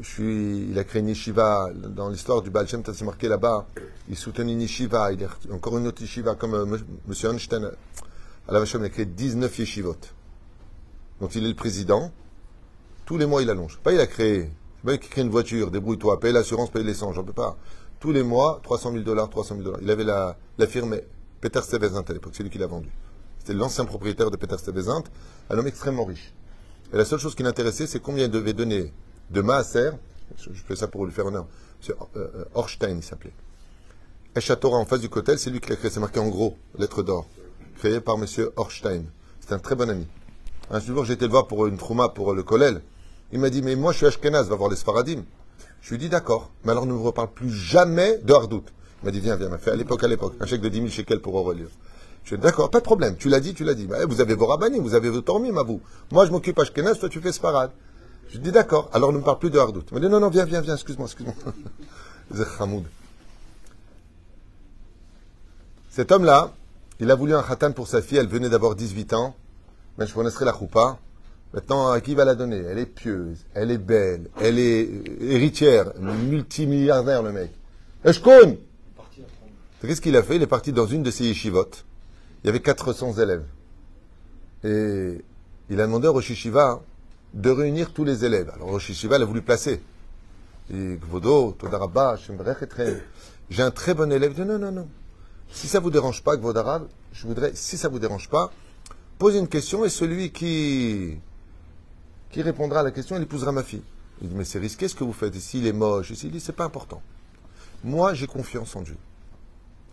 je 0.00 0.22
il 0.70 0.76
a 0.76 0.82
créé 0.82 1.00
une 1.02 1.08
yeshiva, 1.08 1.70
dans 1.72 2.08
l'histoire 2.08 2.42
du 2.42 2.50
Baal 2.50 2.66
Shem 2.66 2.82
c'est 2.84 3.04
marqué 3.04 3.28
là-bas, 3.28 3.68
il 4.08 4.16
soutenait 4.16 4.52
une 4.52 4.60
yeshiva, 4.60 5.12
il 5.12 5.22
a 5.22 5.28
encore 5.54 5.78
une 5.78 5.86
autre 5.86 6.02
yeshiva, 6.02 6.34
comme 6.34 6.54
euh, 6.54 6.64
M. 7.08 7.32
Einstein, 7.32 7.70
à 8.48 8.52
la 8.52 8.64
il 8.64 8.84
a 8.84 8.88
créé 8.88 9.06
19 9.06 9.56
yeshivot. 9.56 9.96
Donc 11.20 11.36
il 11.36 11.44
est 11.44 11.48
le 11.48 11.54
président, 11.54 12.10
tous 13.06 13.18
les 13.18 13.26
mois 13.26 13.40
il 13.40 13.50
allonge. 13.50 13.78
Pas 13.78 13.92
il 13.92 14.00
a 14.00 14.08
créé, 14.08 14.50
pas 14.84 14.98
qu'il 14.98 15.10
crée 15.10 15.22
une 15.22 15.30
voiture, 15.30 15.70
débrouille-toi, 15.70 16.18
paye 16.18 16.32
l'assurance, 16.32 16.70
paye 16.70 16.82
l'essence, 16.82 17.14
j'en 17.14 17.22
peux 17.22 17.32
pas. 17.32 17.56
Tous 18.04 18.12
les 18.12 18.22
mois, 18.22 18.60
300 18.62 18.92
000 18.92 19.02
dollars, 19.02 19.30
300 19.30 19.54
000 19.54 19.64
dollars. 19.64 19.80
Il 19.82 19.90
avait 19.90 20.04
la, 20.04 20.36
la 20.58 20.66
firme 20.66 20.94
Peter 21.40 21.62
Stuyvesant 21.62 22.02
à 22.02 22.12
l'époque, 22.12 22.34
c'est 22.36 22.42
lui 22.42 22.50
qui 22.50 22.58
l'a 22.58 22.66
vendu. 22.66 22.90
C'était 23.38 23.54
l'ancien 23.54 23.86
propriétaire 23.86 24.30
de 24.30 24.36
Peter 24.36 24.58
Stuyvesant, 24.58 25.04
un 25.48 25.56
homme 25.56 25.66
extrêmement 25.66 26.04
riche. 26.04 26.34
Et 26.92 26.98
la 26.98 27.06
seule 27.06 27.18
chose 27.18 27.34
qui 27.34 27.42
l'intéressait, 27.42 27.86
c'est 27.86 28.00
combien 28.00 28.26
il 28.26 28.30
devait 28.30 28.52
donner 28.52 28.92
de 29.30 29.40
maaser. 29.40 29.92
Je 30.36 30.50
fais 30.52 30.76
ça 30.76 30.86
pour 30.86 31.06
lui 31.06 31.12
faire 31.14 31.24
honneur. 31.24 31.46
C'est 31.80 31.94
euh, 32.18 32.44
Horstein, 32.52 32.96
il 32.96 33.02
s'appelait. 33.02 33.32
Echatora 34.36 34.76
en 34.76 34.84
face 34.84 35.00
du 35.00 35.08
cotel, 35.08 35.38
c'est 35.38 35.48
lui 35.48 35.60
qui 35.60 35.70
l'a 35.70 35.76
créé. 35.76 35.90
C'est 35.90 35.98
marqué 35.98 36.20
en 36.20 36.28
gros, 36.28 36.58
lettre 36.78 37.02
d'or. 37.02 37.26
Créé 37.78 38.02
par 38.02 38.16
M. 38.16 38.26
Horstein. 38.56 39.04
C'est 39.40 39.54
un 39.54 39.58
très 39.58 39.76
bon 39.76 39.88
ami. 39.88 40.06
Un 40.70 40.78
jour, 40.78 41.10
été 41.10 41.24
le 41.24 41.30
voir 41.30 41.46
pour 41.46 41.66
une 41.66 41.78
trouma 41.78 42.10
pour 42.10 42.34
le 42.34 42.42
kolel. 42.42 42.82
Il 43.32 43.38
m'a 43.38 43.48
dit, 43.48 43.62
mais 43.62 43.76
moi, 43.76 43.92
je 43.92 43.96
suis 43.96 44.06
Ashkenaz, 44.06 44.50
va 44.50 44.56
voir 44.56 44.68
les 44.68 44.76
Sfaradim. 44.76 45.22
Je 45.84 45.90
lui 45.90 45.96
ai 45.96 45.98
dit, 45.98 46.08
d'accord. 46.08 46.50
Mais 46.64 46.72
alors, 46.72 46.86
ne 46.86 46.94
me 46.94 46.98
reparle 46.98 47.28
plus 47.30 47.50
jamais 47.50 48.16
de 48.16 48.32
Hardout. 48.32 48.64
Il 49.02 49.04
m'a 49.04 49.10
dit, 49.10 49.20
viens, 49.20 49.36
viens, 49.36 49.50
m'a 49.50 49.58
fait 49.58 49.70
à 49.70 49.76
l'époque, 49.76 50.02
à 50.02 50.08
l'époque. 50.08 50.32
Un 50.40 50.46
chèque 50.46 50.62
de 50.62 50.70
10 50.70 50.78
000 50.78 50.88
shekels 50.88 51.20
pour 51.20 51.34
Aurélien. 51.34 51.66
Je 52.24 52.36
dis, 52.36 52.40
d'accord, 52.40 52.70
pas 52.70 52.78
de 52.78 52.84
problème. 52.84 53.16
Tu 53.18 53.28
l'as 53.28 53.38
dit, 53.38 53.52
tu 53.52 53.64
l'as 53.64 53.74
dit. 53.74 53.86
Bah, 53.86 53.98
vous 54.06 54.22
avez 54.22 54.34
vos 54.34 54.46
rabbinis, 54.46 54.78
vous 54.80 54.94
avez 54.94 55.10
vos 55.10 55.20
tormim 55.20 55.58
à 55.58 55.62
vous. 55.62 55.82
Moi, 56.10 56.24
je 56.24 56.30
m'occupe 56.30 56.58
à 56.58 56.62
Ashkenaz, 56.62 56.98
toi, 56.98 57.10
tu 57.10 57.20
fais 57.20 57.32
Sfarad. 57.32 57.70
Je 58.30 58.38
dis, 58.38 58.50
d'accord. 58.50 58.88
Alors, 58.94 59.12
ne 59.12 59.18
me 59.18 59.22
parle 59.22 59.38
plus 59.38 59.50
de 59.50 59.58
Hardout. 59.58 59.84
Il 59.90 59.94
m'a 59.94 60.00
dit, 60.00 60.08
non, 60.08 60.20
non, 60.20 60.30
viens, 60.30 60.46
viens, 60.46 60.62
viens, 60.62 60.72
excuse-moi, 60.72 61.04
excuse-moi. 61.04 61.34
Cet 65.90 66.12
homme-là, 66.12 66.54
il 66.98 67.10
a 67.10 67.14
voulu 67.14 67.34
un 67.34 67.42
khatan 67.42 67.72
pour 67.72 67.88
sa 67.88 68.00
fille, 68.00 68.16
elle 68.16 68.26
venait 68.26 68.48
d'avoir 68.48 68.74
18 68.74 69.12
ans. 69.12 69.36
Mais 69.98 70.06
je 70.06 70.14
connaisserai 70.14 70.46
la 70.46 70.54
choupa. 70.54 70.98
Maintenant, 71.54 71.90
à 71.90 72.00
qui 72.00 72.14
va 72.14 72.24
la 72.24 72.34
donner? 72.34 72.56
Elle 72.56 72.78
est 72.78 72.86
pieuse, 72.86 73.46
elle 73.54 73.70
est 73.70 73.78
belle, 73.78 74.28
elle 74.40 74.58
est 74.58 74.88
héritière, 75.20 75.92
multimilliardaire, 76.00 77.22
le 77.22 77.32
mec. 77.32 77.50
Eshkon 78.04 78.58
Qu'est-ce 79.80 80.00
qu'il 80.00 80.16
a 80.16 80.22
fait? 80.22 80.36
Il 80.36 80.42
est 80.42 80.48
parti 80.48 80.72
dans 80.72 80.86
une 80.86 81.02
de 81.02 81.10
ses 81.10 81.24
yeshivotes 81.24 81.84
il 82.44 82.48
y 82.48 82.50
avait 82.50 82.60
400 82.60 83.14
élèves. 83.14 83.44
Et 84.64 85.18
il 85.70 85.80
a 85.80 85.86
demandé 85.86 86.08
au 86.08 86.12
Rosh 86.12 86.46
de 87.32 87.50
réunir 87.50 87.92
tous 87.94 88.04
les 88.04 88.26
élèves. 88.26 88.50
Alors 88.54 88.68
Rosh 88.68 88.90
Yeshiva 88.90 89.16
l'a 89.16 89.24
voulu 89.24 89.40
placer. 89.40 89.80
Il 90.70 90.98
dit, 90.98 91.04
j'ai 93.50 93.62
un 93.62 93.70
très 93.70 93.94
bon 93.94 94.12
élève. 94.12 94.38
Non, 94.38 94.58
non, 94.58 94.70
non. 94.70 94.88
Si 95.50 95.68
ça 95.68 95.80
vous 95.80 95.90
dérange 95.90 96.22
pas, 96.22 96.36
Gvodarab, 96.36 96.86
je 97.12 97.26
voudrais, 97.26 97.52
si 97.54 97.78
ça 97.78 97.88
vous 97.88 97.98
dérange 97.98 98.28
pas, 98.28 98.52
posez 99.18 99.38
une 99.38 99.48
question 99.48 99.86
et 99.86 99.88
celui 99.88 100.30
qui, 100.30 101.16
qui 102.34 102.42
répondra 102.42 102.80
à 102.80 102.82
la 102.82 102.90
question, 102.90 103.16
il 103.16 103.22
épousera 103.22 103.52
ma 103.52 103.62
fille. 103.62 103.84
Il 104.20 104.28
dit, 104.28 104.34
mais 104.34 104.44
c'est 104.44 104.58
risqué 104.58 104.88
ce 104.88 104.96
que 104.96 105.04
vous 105.04 105.12
faites. 105.12 105.36
Ici, 105.36 105.60
il 105.60 105.68
est 105.68 105.72
moche. 105.72 106.10
Ici, 106.10 106.26
il 106.26 106.32
dit, 106.32 106.40
c'est 106.40 106.52
pas 106.52 106.64
important. 106.64 107.00
Moi, 107.84 108.12
j'ai 108.12 108.26
confiance 108.26 108.74
en 108.74 108.82
Dieu. 108.82 108.96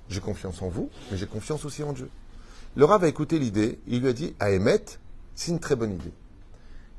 J'ai 0.09 0.21
confiance 0.21 0.59
en 0.63 0.67
vous, 0.67 0.89
mais 1.11 1.17
j'ai 1.17 1.27
confiance 1.27 1.65
aussi 1.65 1.83
en 1.83 1.93
Dieu. 1.93 2.09
Le 2.75 2.83
Rav 2.85 3.03
a 3.03 3.07
écouté 3.07 3.37
l'idée, 3.37 3.79
il 3.85 4.01
lui 4.01 4.07
a 4.07 4.13
dit 4.13 4.33
à 4.39 4.49
Emmet, 4.49 4.83
c'est 5.35 5.51
une 5.51 5.59
très 5.59 5.75
bonne 5.75 5.93
idée. 5.93 6.11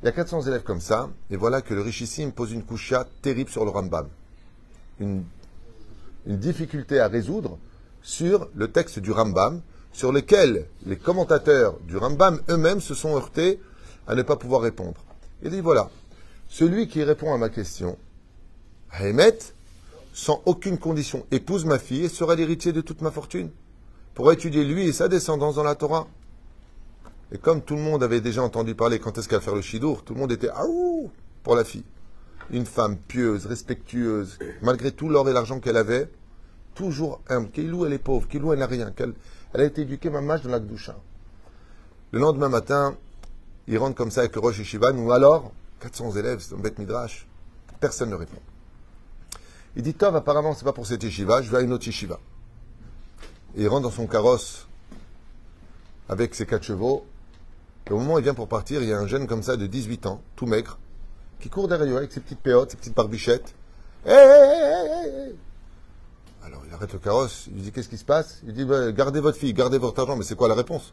Il 0.02 0.06
y 0.06 0.08
a 0.08 0.12
400 0.12 0.42
élèves 0.42 0.62
comme 0.62 0.80
ça, 0.80 1.10
et 1.28 1.36
voilà 1.36 1.60
que 1.60 1.74
le 1.74 1.80
richissime 1.80 2.30
pose 2.30 2.52
une 2.52 2.62
coucha 2.62 3.08
terrible 3.20 3.50
sur 3.50 3.64
le 3.64 3.72
Rambam. 3.72 4.06
Une 5.00 5.24
difficulté 6.24 7.00
à 7.00 7.08
résoudre 7.08 7.58
sur 8.00 8.48
le 8.54 8.70
texte 8.70 9.00
du 9.00 9.10
Rambam, 9.10 9.60
sur 9.92 10.12
lequel 10.12 10.66
les 10.86 10.96
commentateurs 10.96 11.80
du 11.80 11.96
Rambam 11.96 12.40
eux-mêmes 12.48 12.80
se 12.80 12.94
sont 12.94 13.16
heurtés 13.16 13.60
à 14.06 14.14
ne 14.14 14.22
pas 14.22 14.36
pouvoir 14.36 14.60
répondre. 14.60 15.00
Il 15.42 15.50
dit 15.50 15.60
voilà, 15.60 15.90
celui 16.48 16.86
qui 16.86 17.02
répond 17.02 17.34
à 17.34 17.38
ma 17.38 17.48
question, 17.48 17.98
Emmet, 19.00 19.38
sans 20.12 20.42
aucune 20.46 20.78
condition, 20.78 21.26
épouse 21.30 21.64
ma 21.64 21.78
fille 21.78 22.04
et 22.04 22.08
sera 22.08 22.34
l'héritier 22.34 22.72
de 22.72 22.80
toute 22.80 23.00
ma 23.00 23.10
fortune 23.10 23.50
pour 24.14 24.30
étudier 24.30 24.64
lui 24.64 24.86
et 24.86 24.92
sa 24.92 25.08
descendance 25.08 25.56
dans 25.56 25.64
la 25.64 25.74
Torah. 25.74 26.06
Et 27.32 27.38
comme 27.38 27.62
tout 27.62 27.76
le 27.76 27.80
monde 27.80 28.02
avait 28.02 28.20
déjà 28.20 28.42
entendu 28.42 28.74
parler 28.74 28.98
quand 28.98 29.16
est-ce 29.16 29.28
qu'elle 29.28 29.38
va 29.38 29.44
faire 29.44 29.54
le 29.54 29.62
shidour, 29.62 30.04
tout 30.04 30.14
le 30.14 30.20
monde 30.20 30.32
était 30.32 30.50
aouh 30.50 31.10
pour 31.42 31.56
la 31.56 31.64
fille. 31.64 31.84
Une 32.50 32.66
femme 32.66 32.98
pieuse, 32.98 33.46
respectueuse, 33.46 34.38
malgré 34.60 34.92
tout 34.92 35.08
l'or 35.08 35.28
et 35.30 35.32
l'argent 35.32 35.58
qu'elle 35.58 35.78
avait, 35.78 36.10
toujours 36.74 37.20
humble. 37.28 37.50
Kilou, 37.50 37.86
elle 37.86 37.94
est 37.94 37.98
pauvre. 37.98 38.28
Kilou, 38.28 38.52
elle 38.52 38.58
n'a 38.58 38.66
rien. 38.66 38.92
Elle, 38.98 39.14
a 39.60 39.64
été 39.64 39.82
éduquée 39.82 40.10
mamache 40.10 40.42
dans 40.42 40.50
la. 40.50 40.60
Le 42.10 42.18
lendemain 42.18 42.50
matin, 42.50 42.96
il 43.68 43.78
rentre 43.78 43.94
comme 43.94 44.10
ça 44.10 44.20
avec 44.20 44.34
le 44.34 44.40
Rosh 44.40 44.58
Yeshiva, 44.58 44.92
ou 44.92 45.12
alors, 45.12 45.52
400 45.80 46.12
élèves, 46.16 46.40
c'est 46.40 46.54
un 46.54 46.58
bête 46.58 46.78
midrash. 46.78 47.26
Personne 47.80 48.10
ne 48.10 48.14
répond. 48.14 48.38
Il 49.74 49.82
dit, 49.82 49.94
Tov, 49.94 50.14
apparemment, 50.14 50.54
c'est 50.54 50.64
pas 50.64 50.72
pour 50.72 50.86
cette 50.86 51.02
yeshiva, 51.02 51.42
je 51.42 51.50
vais 51.50 51.58
à 51.58 51.60
une 51.62 51.72
autre 51.72 51.86
yeshiva. 51.86 52.18
Et 53.56 53.62
il 53.62 53.68
rentre 53.68 53.82
dans 53.82 53.90
son 53.90 54.06
carrosse 54.06 54.68
avec 56.08 56.34
ses 56.34 56.46
quatre 56.46 56.62
chevaux. 56.62 57.06
Et 57.86 57.92
au 57.92 57.98
moment 57.98 58.14
où 58.14 58.18
il 58.18 58.22
vient 58.22 58.34
pour 58.34 58.48
partir, 58.48 58.82
il 58.82 58.88
y 58.88 58.92
a 58.92 58.98
un 58.98 59.06
jeune 59.06 59.26
comme 59.26 59.42
ça 59.42 59.56
de 59.56 59.66
18 59.66 60.06
ans, 60.06 60.22
tout 60.36 60.46
maigre, 60.46 60.78
qui 61.40 61.48
court 61.48 61.68
derrière 61.68 61.86
lui 61.86 61.96
avec 61.96 62.12
ses 62.12 62.20
petites 62.20 62.40
péotes, 62.40 62.70
ses 62.70 62.76
petites 62.76 62.94
barbichettes. 62.94 63.54
Hé, 64.06 64.10
hé, 64.10 64.14
hé 64.14 65.34
Alors 66.44 66.62
il 66.66 66.74
arrête 66.74 66.92
le 66.92 66.98
carrosse. 66.98 67.46
Il 67.48 67.54
lui 67.54 67.62
dit, 67.62 67.72
qu'est-ce 67.72 67.88
qui 67.88 67.98
se 67.98 68.04
passe? 68.04 68.40
Il 68.46 68.52
dit, 68.52 68.64
bah, 68.64 68.92
gardez 68.92 69.20
votre 69.20 69.38
fille, 69.38 69.54
gardez 69.54 69.78
votre 69.78 70.00
argent. 70.00 70.16
Mais 70.16 70.24
c'est 70.24 70.36
quoi 70.36 70.48
la 70.48 70.54
réponse? 70.54 70.92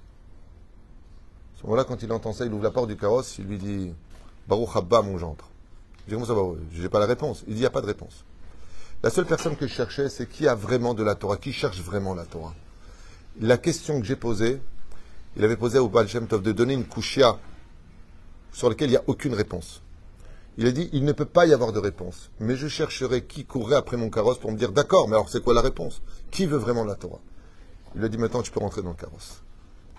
Ce 1.59 1.65
moment-là, 1.65 1.83
quand 1.83 2.01
il 2.01 2.11
entend 2.13 2.31
ça, 2.31 2.45
il 2.45 2.53
ouvre 2.53 2.63
la 2.63 2.71
porte 2.71 2.87
du 2.87 2.95
carrosse, 2.95 3.37
il 3.37 3.45
lui 3.45 3.57
dit, 3.57 3.93
Baruch 4.47 4.69
Habba, 4.75 5.01
mon 5.01 5.17
gendre. 5.17 5.49
Je 6.05 6.05
dis, 6.05 6.13
comment 6.13 6.25
ça 6.25 6.33
va 6.33 6.41
J'ai 6.71 6.87
pas 6.87 6.99
la 6.99 7.05
réponse. 7.05 7.43
Il 7.47 7.53
dit, 7.53 7.59
il 7.59 7.61
n'y 7.61 7.65
a 7.65 7.69
pas 7.69 7.81
de 7.81 7.85
réponse. 7.87 8.23
La 9.03 9.09
seule 9.09 9.25
personne 9.25 9.57
que 9.57 9.67
je 9.67 9.73
cherchais, 9.73 10.07
c'est 10.07 10.25
qui 10.25 10.47
a 10.47 10.55
vraiment 10.55 10.93
de 10.93 11.03
la 11.03 11.15
Torah, 11.15 11.35
qui 11.35 11.51
cherche 11.51 11.81
vraiment 11.81 12.15
la 12.15 12.23
Torah. 12.23 12.55
La 13.41 13.57
question 13.57 13.99
que 13.99 14.05
j'ai 14.05 14.15
posée, 14.15 14.61
il 15.35 15.43
avait 15.43 15.57
posé 15.57 15.79
au 15.79 15.89
Baal 15.89 16.07
Tov 16.07 16.41
de 16.41 16.51
donner 16.53 16.75
une 16.75 16.85
couchia 16.85 17.37
sur 18.53 18.69
laquelle 18.69 18.87
il 18.87 18.91
n'y 18.91 18.97
a 18.97 19.03
aucune 19.07 19.33
réponse. 19.33 19.81
Il 20.57 20.65
a 20.65 20.71
dit, 20.71 20.89
il 20.93 21.03
ne 21.03 21.11
peut 21.11 21.25
pas 21.25 21.45
y 21.45 21.53
avoir 21.53 21.73
de 21.73 21.79
réponse. 21.79 22.31
Mais 22.39 22.55
je 22.55 22.69
chercherai 22.69 23.25
qui 23.25 23.43
courrait 23.43 23.75
après 23.75 23.97
mon 23.97 24.09
carrosse 24.09 24.39
pour 24.39 24.51
me 24.51 24.57
dire, 24.57 24.71
d'accord, 24.71 25.09
mais 25.09 25.15
alors 25.15 25.27
c'est 25.27 25.43
quoi 25.43 25.53
la 25.53 25.61
réponse? 25.61 26.01
Qui 26.31 26.45
veut 26.45 26.57
vraiment 26.57 26.85
la 26.85 26.95
Torah? 26.95 27.19
Il 27.97 28.03
a 28.03 28.07
dit, 28.07 28.17
maintenant 28.17 28.41
tu 28.41 28.51
peux 28.51 28.61
rentrer 28.61 28.81
dans 28.81 28.91
le 28.91 28.95
carrosse. 28.95 29.41
Atat 29.41 29.47
yé 29.47 29.98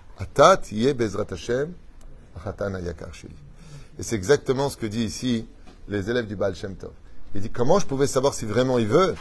Et 3.99 4.03
c'est 4.03 4.15
exactement 4.15 4.69
ce 4.69 4.77
que 4.77 4.85
dit 4.85 5.03
ici 5.03 5.47
les 5.87 6.09
élèves 6.09 6.27
du 6.27 6.35
Baal 6.35 6.55
Shem 6.55 6.75
Tov. 6.75 6.91
Il 7.33 7.41
dit, 7.41 7.49
comment 7.49 7.79
je 7.79 7.85
pouvais 7.85 8.07
savoir 8.07 8.33
si 8.33 8.45
vraiment 8.45 8.77
il 8.77 8.87
veut? 8.87 9.15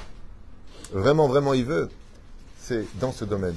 Vraiment, 0.93 1.29
vraiment 1.29 1.55
il 1.55 1.65
veut? 1.65 1.89
C'est 2.59 2.87
dans 2.99 3.13
ce 3.13 3.25
domaine. 3.25 3.55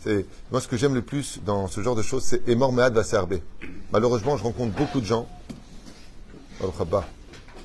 C'est 0.00 0.26
Moi, 0.50 0.60
ce 0.60 0.68
que 0.68 0.76
j'aime 0.76 0.94
le 0.94 1.02
plus 1.02 1.40
dans 1.44 1.66
ce 1.66 1.80
genre 1.80 1.96
de 1.96 2.02
choses, 2.02 2.22
c'est 2.22 2.48
Emor 2.48 2.72
Mead 2.72 2.92
va 2.92 3.02
Malheureusement, 3.92 4.36
je 4.36 4.44
rencontre 4.44 4.76
beaucoup 4.76 5.00
de 5.00 5.06
gens. 5.06 5.28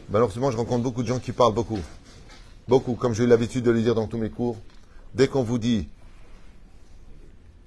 Malheureusement, 0.09 0.51
je 0.51 0.57
rencontre 0.57 0.83
beaucoup 0.83 1.03
de 1.03 1.07
gens 1.07 1.19
qui 1.19 1.31
parlent 1.31 1.53
beaucoup. 1.53 1.79
Beaucoup, 2.67 2.95
comme 2.95 3.13
j'ai 3.13 3.23
eu 3.23 3.27
l'habitude 3.27 3.63
de 3.63 3.71
le 3.71 3.81
dire 3.81 3.95
dans 3.95 4.07
tous 4.07 4.17
mes 4.17 4.29
cours. 4.29 4.57
Dès 5.13 5.27
qu'on 5.27 5.43
vous 5.43 5.57
dit 5.57 5.87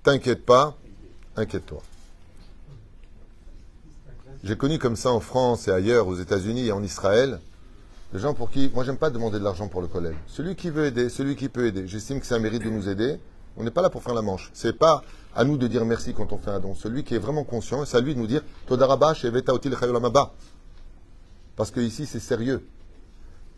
T'inquiète 0.03 0.45
pas, 0.45 0.77
inquiète-toi. 1.37 1.83
J'ai 4.43 4.57
connu 4.57 4.79
comme 4.79 4.97
ça 4.97 5.11
en 5.11 5.21
France 5.21 5.69
et 5.69 5.71
ailleurs, 5.71 6.07
aux 6.07 6.17
États-Unis 6.17 6.67
et 6.67 6.73
en 6.73 6.83
Israël, 6.83 7.41
des 8.13 8.19
gens 8.19 8.35
pour 8.35 8.51
qui, 8.51 8.71
moi 8.75 8.85
j'aime 8.85 8.99
pas 8.99 9.11
demander 9.11 9.39
de 9.39 9.45
l'argent 9.45 9.69
pour 9.69 9.81
le 9.81 9.89
collègue. 9.89 10.17
Celui 10.27 10.55
qui 10.55 10.71
veut 10.71 10.87
aider, 10.87 11.09
celui 11.09 11.35
qui 11.35 11.49
peut 11.49 11.67
aider, 11.67 11.89
j'estime 11.89 12.21
que 12.21 12.35
un 12.35 12.39
mérite 12.39 12.63
de 12.63 12.71
nous 12.71 12.89
aider. 12.89 13.19
On 13.57 13.65
n'est 13.65 13.71
pas 13.71 13.83
là 13.83 13.91
pour 13.91 14.03
faire 14.03 14.15
la 14.15 14.23
manche. 14.23 14.51
C'est 14.53 14.77
pas 14.77 15.03
à 15.35 15.45
nous 15.45 15.57
de 15.57 15.67
dire 15.67 15.85
merci 15.85 16.13
quand 16.13 16.33
on 16.33 16.39
fait 16.39 16.51
un 16.51 16.61
don. 16.61 16.75
Celui 16.75 17.05
qui 17.05 17.15
est 17.15 17.19
vraiment 17.19 17.45
conscient, 17.45 17.85
c'est 17.85 17.97
à 17.97 18.01
lui 18.01 18.15
de 18.15 18.21
nous 18.21 18.27
dire 18.27 18.43
Todaraba 18.67 19.13
Veta 19.13 19.55
Otil 19.55 19.75
parce 21.57 21.71
que 21.71 21.81
ici, 21.81 22.07
c'est 22.07 22.21
sérieux. 22.21 22.67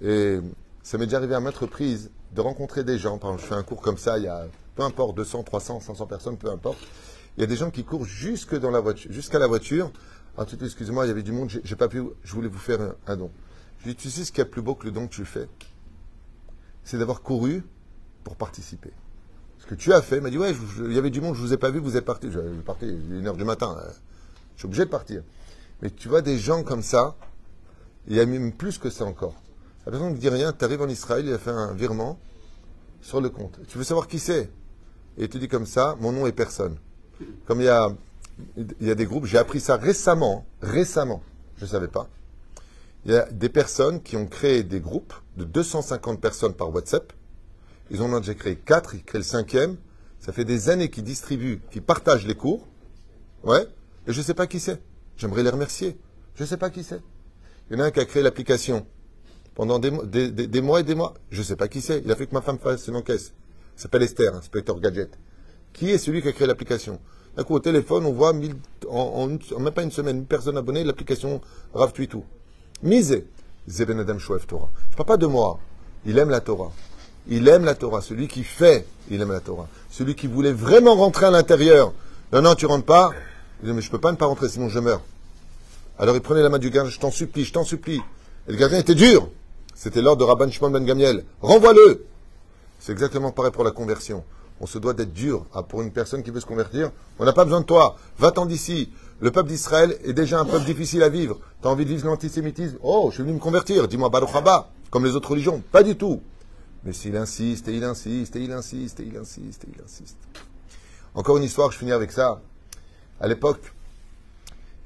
Et 0.03 0.39
ça 0.83 0.99
m'est 0.99 1.07
déjà 1.07 1.17
arrivé 1.17 1.35
à 1.35 1.41
maintes 1.41 1.57
reprises 1.57 2.11
de 2.35 2.41
rencontrer 2.41 2.85
des 2.85 2.99
gens. 2.99 3.19
Par 3.19 3.31
exemple, 3.31 3.43
je 3.43 3.49
fais 3.49 3.59
un 3.59 3.63
cours 3.63 3.81
comme 3.81 3.99
ça, 3.99 4.19
il 4.19 4.25
y 4.25 4.29
a, 4.29 4.47
peu 4.75 4.83
importe, 4.83 5.17
200, 5.17 5.43
300, 5.45 5.81
500 5.81 6.07
personnes, 6.07 6.37
peu 6.37 6.51
importe. 6.51 6.79
Il 7.37 7.41
y 7.43 7.45
a 7.45 7.47
des 7.47 7.57
gens 7.57 7.71
qui 7.71 7.85
courent 7.85 8.05
jusque 8.05 8.59
dans 8.59 8.71
la 8.71 8.81
voiture, 8.81 9.13
jusqu'à 9.13 9.39
la 9.39 9.47
voiture. 9.47 9.93
Ah, 10.39 10.45
tout 10.45 10.63
excusez-moi, 10.63 11.07
il 11.07 11.09
y 11.09 11.11
avait 11.11 11.23
du 11.23 11.33
monde, 11.33 11.51
j'ai 11.63 11.77
pas 11.77 11.89
pu, 11.89 12.03
je 12.23 12.33
voulais 12.35 12.49
vous 12.49 12.59
faire 12.59 12.95
un, 13.07 13.17
don. 13.17 13.31
Je 13.81 13.91
dis, 13.91 13.97
tu 13.97 14.11
sais 14.11 14.25
ce 14.25 14.33
qu'il 14.33 14.39
y 14.39 14.43
a 14.43 14.47
plus 14.47 14.63
beau 14.63 14.75
que 14.75 14.85
le 14.85 14.93
don 14.93 15.07
que 15.07 15.15
tu 15.15 15.25
fais? 15.25 15.49
C'est 16.85 16.99
d'avoir 16.99 17.23
couru 17.23 17.63
pour 18.25 18.37
participer. 18.37 18.91
Ce 19.59 19.67
que 19.67 19.75
tu 19.75 19.93
as 19.93 20.03
fait, 20.03 20.17
il 20.17 20.23
m'a 20.23 20.31
dit, 20.31 20.39
ouais, 20.39 20.53
il 20.85 20.93
y 20.93 20.99
avait 20.99 21.11
du 21.11 21.21
monde, 21.21 21.35
je 21.35 21.41
vous 21.41 21.53
ai 21.53 21.57
pas 21.57 21.71
vu, 21.71 21.79
vous 21.79 21.97
êtes 21.97 22.05
parti. 22.05 22.31
Je, 22.31 22.39
je 22.39 22.61
partais, 22.61 22.89
une 22.89 23.27
heure 23.27 23.37
du 23.37 23.45
matin. 23.45 23.77
Euh, 23.79 23.91
je 24.55 24.61
suis 24.61 24.67
obligé 24.67 24.85
de 24.85 24.91
partir. 24.91 25.23
Mais 25.83 25.91
tu 25.91 26.09
vois 26.09 26.23
des 26.23 26.39
gens 26.39 26.63
comme 26.63 26.83
ça, 26.83 27.17
il 28.07 28.17
y 28.17 28.21
a 28.21 28.27
même 28.27 28.53
plus 28.53 28.79
que 28.79 28.89
ça 28.89 29.05
encore. 29.05 29.35
La 29.85 29.93
personne 29.93 30.13
ne 30.13 30.17
dit 30.17 30.29
rien, 30.29 30.53
tu 30.53 30.65
arrives 30.65 30.83
en 30.83 30.89
Israël, 30.89 31.25
il 31.27 31.33
a 31.33 31.39
fait 31.39 31.51
un 31.51 31.75
virement 31.75 32.19
sur 33.01 33.21
le 33.21 33.29
compte. 33.31 33.59
Tu 33.69 33.79
veux 33.79 33.85
savoir 33.85 34.09
qui 34.09 34.19
c'est? 34.19 34.51
Et 35.19 35.29
tu 35.29 35.39
dis 35.39 35.49
comme 35.49 35.67
ça, 35.67 35.97
mon 36.01 36.13
nom 36.13 36.27
est 36.27 36.33
personne. 36.33 36.77
Comme 37.47 37.61
il 37.61 37.65
y 37.65 37.69
a, 37.69 37.89
il 38.57 38.87
y 38.87 38.91
a 38.91 38.95
des 38.95 39.07
groupes, 39.07 39.27
j'ai 39.27 39.39
appris 39.39 39.61
ça 39.61 39.77
récemment, 39.77 40.47
récemment, 40.61 41.23
je 41.57 41.65
ne 41.65 41.71
savais 41.71 41.89
pas. 41.89 42.09
Il 43.05 43.13
y 43.13 43.17
a 43.17 43.27
des 43.31 43.49
personnes 43.49 44.03
qui 44.03 44.17
ont 44.17 44.27
créé 44.27 44.65
des 44.65 44.81
groupes 44.81 45.15
de 45.37 45.45
250 45.45 46.21
personnes 46.21 46.55
par 46.55 46.75
WhatsApp. 46.75 47.13
Ils 47.91 48.03
en 48.03 48.13
ont 48.13 48.19
déjà 48.19 48.35
créé 48.35 48.57
4, 48.57 48.97
ils 48.97 49.05
créent 49.05 49.19
le 49.19 49.25
cinquième. 49.25 49.77
Ça 50.19 50.33
fait 50.33 50.45
des 50.45 50.71
années 50.71 50.91
qu'ils 50.91 51.05
distribuent, 51.05 51.61
qu'ils 51.71 51.83
partagent 51.83 52.27
les 52.27 52.35
cours. 52.35 52.67
Ouais. 53.45 53.65
Et 54.09 54.13
je 54.13 54.19
ne 54.19 54.25
sais 54.25 54.35
pas 54.35 54.49
qui 54.49 54.59
c'est. 54.59 54.83
J'aimerais 55.17 55.45
les 55.45 55.51
remercier. 55.51 55.97
Je 56.35 56.43
ne 56.43 56.49
sais 56.49 56.57
pas 56.57 56.69
qui 56.69 56.83
c'est. 56.83 57.01
Il 57.71 57.77
y 57.77 57.81
en 57.81 57.85
a 57.85 57.87
un 57.87 57.91
qui 57.93 58.01
a 58.01 58.05
créé 58.05 58.23
l'application 58.25 58.87
pendant 59.55 59.79
des, 59.79 59.91
mois 60.61 60.81
et 60.81 60.83
des 60.83 60.95
mois. 60.97 61.15
Je 61.31 61.39
ne 61.39 61.45
sais 61.45 61.57
pas 61.57 61.69
qui 61.69 61.81
c'est. 61.81 62.03
Il 62.05 62.11
a 62.11 62.17
fait 62.17 62.27
que 62.27 62.35
ma 62.35 62.43
femme 62.43 62.59
fasse 62.59 62.89
une 62.89 62.97
encaisse. 62.97 63.33
Il 63.77 63.81
s'appelle 63.83 64.03
Esther, 64.03 64.35
inspecteur 64.35 64.81
gadget. 64.81 65.17
Qui 65.77 65.91
est 65.91 65.99
celui 65.99 66.23
qui 66.23 66.29
a 66.29 66.33
créé 66.33 66.47
l'application? 66.47 66.99
D'un 67.37 67.45
coup, 67.45 67.55
au 67.55 67.61
téléphone, 67.61 68.07
on 68.07 68.13
voit 68.13 68.33
en, 68.89 69.27
même 69.27 69.73
pas 69.75 69.83
une 69.83 69.91
semaine, 69.91 70.17
une 70.17 70.25
personne 70.25 70.57
abonnée, 70.57 70.83
l'application 70.85 71.43
Rav 71.75 71.93
Twitou. 71.93 72.25
Mise. 72.83 73.23
Zeben 73.69 74.01
Adam 74.01 74.17
Torah. 74.17 74.71
Je 74.87 74.93
ne 74.93 74.97
parle 74.97 75.07
pas 75.07 75.17
de 75.19 75.27
moi. 75.27 75.59
Il 76.07 76.19
aime 76.19 76.31
la 76.31 76.41
Torah. 76.41 76.73
Il 77.29 77.47
aime 77.49 77.65
la 77.65 77.75
Torah. 77.75 78.01
Celui 78.01 78.27
qui 78.27 78.43
fait, 78.43 78.87
il 79.11 79.21
aime 79.21 79.33
la 79.33 79.41
Torah. 79.41 79.69
Celui 79.91 80.15
qui 80.15 80.29
voulait 80.29 80.53
vraiment 80.53 80.95
rentrer 80.95 81.27
à 81.27 81.31
l'intérieur. 81.31 81.93
Non, 82.33 82.41
non, 82.41 82.55
tu 82.55 82.65
rentres 82.65 82.87
pas. 82.87 83.11
Il 83.63 83.69
dit, 83.69 83.75
mais 83.75 83.83
je 83.83 83.89
ne 83.89 83.91
peux 83.91 84.01
pas 84.01 84.13
ne 84.13 84.17
pas 84.17 84.27
rentrer, 84.27 84.49
sinon 84.49 84.71
je 84.71 84.79
meurs. 84.79 85.03
Alors 85.99 86.15
il 86.15 86.23
prenait 86.23 86.43
la 86.43 86.49
main 86.49 86.59
du 86.59 86.71
gardien, 86.71 86.91
je 86.91 86.99
t'en 86.99 87.11
supplie, 87.11 87.45
je 87.45 87.53
t'en 87.53 87.65
supplie. 87.65 88.01
Et 88.49 88.53
le 88.53 88.57
gardien 88.57 88.79
était 88.79 88.95
dur. 88.95 89.29
C'était 89.75 90.01
l'ordre 90.01 90.21
de 90.21 90.25
Rabban 90.25 90.51
Shimon 90.51 90.71
Ben 90.71 90.85
Gamiel. 90.85 91.25
Renvoie-le 91.43 92.07
C'est 92.79 92.93
exactement 92.93 93.33
pareil 93.33 93.53
pour 93.53 93.65
la 93.65 93.73
conversion. 93.73 94.25
On 94.61 94.67
se 94.67 94.79
doit 94.79 94.95
d'être 94.95 95.13
dur 95.13 95.47
ah, 95.53 95.63
pour 95.63 95.83
une 95.83 95.91
personne 95.91 96.23
qui 96.23 96.31
veut 96.31 96.41
se 96.41 96.47
convertir. 96.47 96.91
On 97.19 97.25
n'a 97.25 97.33
pas 97.33 97.45
besoin 97.45 97.61
de 97.61 97.67
toi. 97.67 97.97
Va-t'en 98.19 98.47
d'ici. 98.47 98.91
Le 99.21 99.31
peuple 99.31 99.49
d'Israël 99.49 99.97
est 100.05 100.13
déjà 100.13 100.41
un 100.41 100.45
peuple 100.45 100.65
difficile 100.65 101.03
à 101.03 101.09
vivre. 101.09 101.39
Tu 101.61 101.69
as 101.69 101.71
envie 101.71 101.85
de 101.85 101.91
vivre 101.91 102.07
l'antisémitisme? 102.07 102.77
Oh, 102.83 103.09
je 103.11 103.15
suis 103.15 103.23
venu 103.23 103.35
me 103.35 103.39
convertir. 103.39 103.89
Dis-moi 103.89 104.09
Baruch 104.09 104.35
Haba, 104.35 104.71
comme 104.91 105.05
les 105.05 105.15
autres 105.15 105.31
religions. 105.31 105.63
Pas 105.73 105.83
du 105.83 105.97
tout. 105.97 106.21
Mais 106.85 106.93
s'il 106.93 107.17
insiste, 107.17 107.69
et 107.69 107.77
il 107.77 107.85
insiste, 107.85 108.37
et 108.37 108.41
il 108.41 108.53
insiste, 108.53 109.01
et 109.01 109.05
il 109.05 109.17
insiste, 109.17 109.65
et 109.65 109.69
il 109.75 109.83
insiste. 109.83 110.17
Encore 111.15 111.37
une 111.37 111.45
histoire, 111.45 111.71
je 111.73 111.79
finis 111.79 111.93
avec 111.93 112.13
ça. 112.13 112.41
À 113.21 113.27
l'époque, 113.29 113.73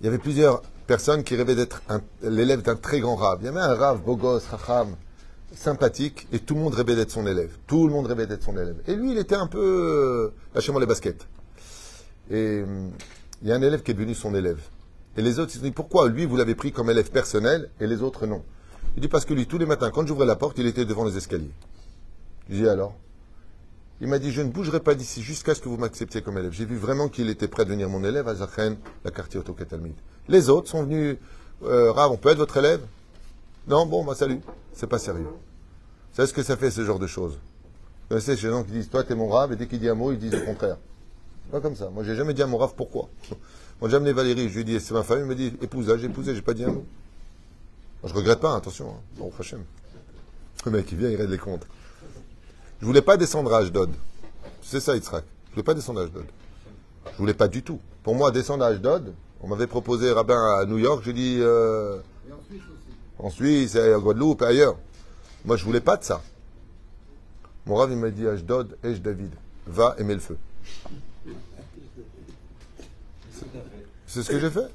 il 0.01 0.07
y 0.07 0.09
avait 0.09 0.19
plusieurs 0.19 0.63
personne 0.91 1.23
qui 1.23 1.37
rêvait 1.37 1.55
d'être 1.55 1.83
l'élève 2.21 2.63
d'un 2.63 2.75
très 2.75 2.99
grand 2.99 3.15
rave. 3.15 3.39
Il 3.43 3.45
y 3.45 3.49
avait 3.49 3.61
un 3.61 3.75
rave, 3.75 4.01
beau 4.01 4.17
gosse, 4.17 4.47
racham, 4.47 4.97
sympathique, 5.53 6.27
et 6.33 6.39
tout 6.39 6.55
le 6.55 6.61
monde 6.61 6.75
rêvait 6.75 6.97
d'être 6.97 7.11
son 7.11 7.27
élève. 7.27 7.57
Tout 7.67 7.87
le 7.87 7.93
monde 7.93 8.07
rêvait 8.07 8.27
d'être 8.27 8.45
son 8.45 8.57
élève. 8.57 8.77
Et 8.87 8.95
lui, 8.95 9.13
il 9.13 9.19
était 9.19 9.35
un 9.35 9.47
peu... 9.47 9.59
Euh, 9.59 10.35
lâchez-moi 10.55 10.81
les 10.81 10.87
baskets. 10.87 11.27
Et 12.31 12.63
hum, 12.63 12.91
il 13.43 13.49
y 13.49 13.53
a 13.53 13.57
un 13.57 13.63
élève 13.63 13.83
qui 13.83 13.91
est 13.91 13.95
devenu 13.95 14.15
son 14.15 14.35
élève. 14.35 14.61
Et 15.17 15.23
les 15.23 15.39
autres, 15.39 15.53
ils 15.55 15.59
se 15.59 15.65
dit, 15.65 15.73
pourquoi 15.73 16.09
lui, 16.09 16.25
vous 16.25 16.37
l'avez 16.37 16.55
pris 16.55 16.73
comme 16.73 16.89
élève 16.89 17.11
personnel, 17.11 17.71
et 17.81 17.87
les 17.87 18.03
autres, 18.03 18.27
non? 18.27 18.43
Il 18.97 19.03
dit, 19.03 19.09
parce 19.09 19.25
que 19.25 19.35
lui, 19.35 19.47
tous 19.47 19.59
les 19.59 19.67
matins, 19.67 19.91
quand 19.91 20.07
j'ouvrais 20.07 20.27
la 20.27 20.37
porte, 20.37 20.59
il 20.59 20.67
était 20.67 20.85
devant 20.85 21.05
les 21.05 21.17
escaliers. 21.17 21.51
Je 22.49 22.57
dis, 22.57 22.69
alors? 22.69 22.95
Il 24.01 24.09
m'a 24.09 24.19
dit, 24.19 24.33
je 24.33 24.41
ne 24.41 24.51
bougerai 24.51 24.81
pas 24.81 24.95
d'ici 24.95 25.23
jusqu'à 25.23 25.55
ce 25.55 25.61
que 25.61 25.69
vous 25.69 25.77
m'acceptiez 25.77 26.23
comme 26.23 26.39
élève. 26.39 26.53
J'ai 26.53 26.65
vu 26.65 26.77
vraiment 26.77 27.09
qu'il 27.09 27.29
était 27.29 27.49
prêt 27.49 27.63
à 27.63 27.65
devenir 27.67 27.89
mon 27.89 28.03
élève 28.03 28.29
à 28.29 28.35
Zachren, 28.35 28.77
la 29.05 29.11
quartier 29.11 29.39
Autocatalmide. 29.39 29.95
Les 30.29 30.49
autres 30.49 30.71
sont 30.71 30.85
venus, 30.85 31.19
euh, 31.65 31.93
Rav, 31.93 32.11
on 32.11 32.17
peut 32.17 32.31
être 32.31 32.39
votre 32.39 32.57
élève? 32.57 32.81
Non, 33.69 33.85
bon, 33.85 34.05
bah 34.05 34.15
salut. 34.15 34.41
C'est 34.73 34.87
pas 34.87 34.99
sérieux. 34.99 35.25
Vous 35.25 36.17
savez 36.17 36.29
ce 36.29 36.35
que 36.35 36.43
ça 36.43 36.57
fait, 36.57 36.71
ce 36.71 36.85
genre 36.85 36.99
de 36.99 37.07
choses? 37.07 37.39
Vous 38.09 38.19
savez, 38.19 38.37
ces 38.37 38.49
gens 38.49 38.65
qui 38.65 38.73
disent, 38.73 38.91
toi, 38.91 39.05
t'es 39.05 39.15
mon 39.15 39.29
Rav, 39.29 39.53
et 39.53 39.57
dès 39.57 39.67
qu'il 39.67 39.79
dit 39.79 39.89
un 39.89 39.95
mot, 39.95 40.13
ils 40.13 40.19
disent 40.19 40.33
le 40.33 40.41
contraire. 40.41 40.79
Pas 41.51 41.61
comme 41.61 41.77
ça. 41.77 41.91
Moi, 41.91 42.05
j'ai 42.05 42.17
jamais 42.17 42.35
dit 42.35 42.43
à 42.43 42.47
mon 42.47 42.59
Rav 42.59 42.75
pourquoi? 42.77 43.09
Moi, 43.81 43.89
j'ai 43.89 43.97
amené 43.97 44.13
Valérie, 44.13 44.49
je 44.49 44.55
lui 44.55 44.61
ai 44.61 44.65
dit, 44.65 44.81
c'est 44.81 44.95
ma 44.95 45.03
famille, 45.03 45.25
il 45.25 45.29
m'a 45.29 45.35
dit, 45.35 45.57
épouse, 45.63 45.87
j'ai 45.97 46.07
épousé, 46.07 46.35
j'ai 46.35 46.43
pas 46.43 46.55
dit 46.55 46.65
un 46.65 46.73
mot. 46.73 46.85
Moi, 48.03 48.11
je 48.11 48.15
regrette 48.15 48.41
pas, 48.41 48.57
attention. 48.57 48.91
Hein. 48.91 49.01
Bon, 49.17 49.33
Hachem. 49.39 49.65
Le 50.65 50.71
mec, 50.71 50.91
il 50.93 50.99
vient, 50.99 51.09
il 51.09 51.17
règle 51.17 51.33
les 51.33 51.39
comptes. 51.39 51.67
Je 52.81 52.87
voulais 52.87 53.03
pas 53.03 53.17
descendre 53.17 53.53
à 53.55 53.59
Ashdod. 53.59 53.91
C'est 54.63 54.81
ça, 54.81 54.95
Yitzhak. 54.95 55.25
Je 55.47 55.51
voulais 55.53 55.63
pas 55.63 55.75
descendre 55.75 56.01
à 56.01 56.05
Ashdod. 56.05 56.25
Je 57.13 57.17
voulais 57.17 57.35
pas 57.35 57.49
du 57.49 57.63
tout. 57.63 57.81
Pour 58.03 58.15
moi, 58.15 58.31
descendre 58.31 58.65
à 58.65 58.69
Ashdod, 58.69 59.13
on 59.41 59.49
m'avait 59.49 59.67
proposé 59.67 60.13
rabbin 60.13 60.59
à 60.59 60.67
New 60.67 60.79
York, 60.79 61.03
j'ai 61.05 61.13
dit. 61.13 61.39
Euh, 61.41 61.99
en 63.23 63.31
Suisse. 63.31 63.77
En 63.77 63.99
Guadeloupe, 63.99 64.43
et 64.43 64.47
ailleurs. 64.47 64.77
Moi, 65.45 65.57
je 65.57 65.65
voulais 65.65 65.81
pas 65.81 65.97
de 65.97 66.05
ça. 66.05 66.23
Mon 67.67 67.77
rave, 67.77 67.93
il 67.93 67.99
m'a 67.99 68.11
dit 68.11 68.27
Ashdod, 68.27 68.77
Esh 68.83 69.01
David, 69.01 69.33
va 69.67 69.95
aimer 69.99 70.15
le 70.15 70.21
feu. 70.21 70.37
C'est 74.07 74.23
ce 74.23 74.31
que 74.31 74.41
j'ai 74.41 74.51
fait. 74.51 74.69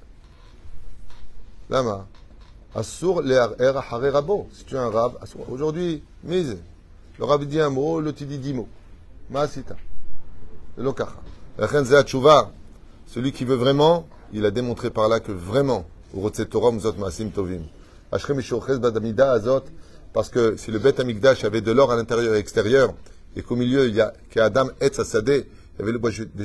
Lama. 1.70 2.08
Assur 2.74 3.24
er 3.26 3.72
rabo. 4.12 4.48
Si 4.52 4.66
tu 4.66 4.76
es 4.76 4.78
un 4.78 4.90
rab, 4.90 5.14
aujourd'hui, 5.50 6.04
mise. 6.24 6.58
Le 7.18 7.26
rabbi 7.26 7.48
dit 7.48 7.60
un 7.60 7.70
mot, 7.70 8.02
le 8.02 8.12
dit 8.12 8.26
dix 8.26 8.54
mots. 8.54 8.68
Maasita. 9.30 9.76
Le 10.78 10.92
Celui 13.08 13.32
qui 13.32 13.46
veut 13.46 13.56
vraiment, 13.56 14.08
il 14.34 14.46
a 14.46 14.52
démontré 14.52 14.90
par 14.90 15.08
là 15.08 15.20
que 15.20 15.32
vraiment, 15.32 15.86
parce 20.14 20.30
que 20.30 20.56
si 20.56 20.72
le 20.72 20.80
Bet 20.80 21.02
Amikdash 21.02 21.44
avait 21.44 21.62
de 21.62 21.72
l'or 21.72 21.92
à 21.92 21.96
l'intérieur 21.96 22.36
et 22.36 22.40
extérieur, 22.40 22.94
et 23.36 23.42
qu'au 23.42 23.56
milieu, 23.56 23.88
il 23.88 23.96
y 23.96 24.02
a 24.02 24.14
Adam 24.38 24.70
et 24.80 24.94
Sassadeh, 24.94 25.48
il 25.74 25.80
y 25.80 25.82
avait 25.82 25.92
le 25.92 25.98
bois 25.98 26.12
de 26.12 26.44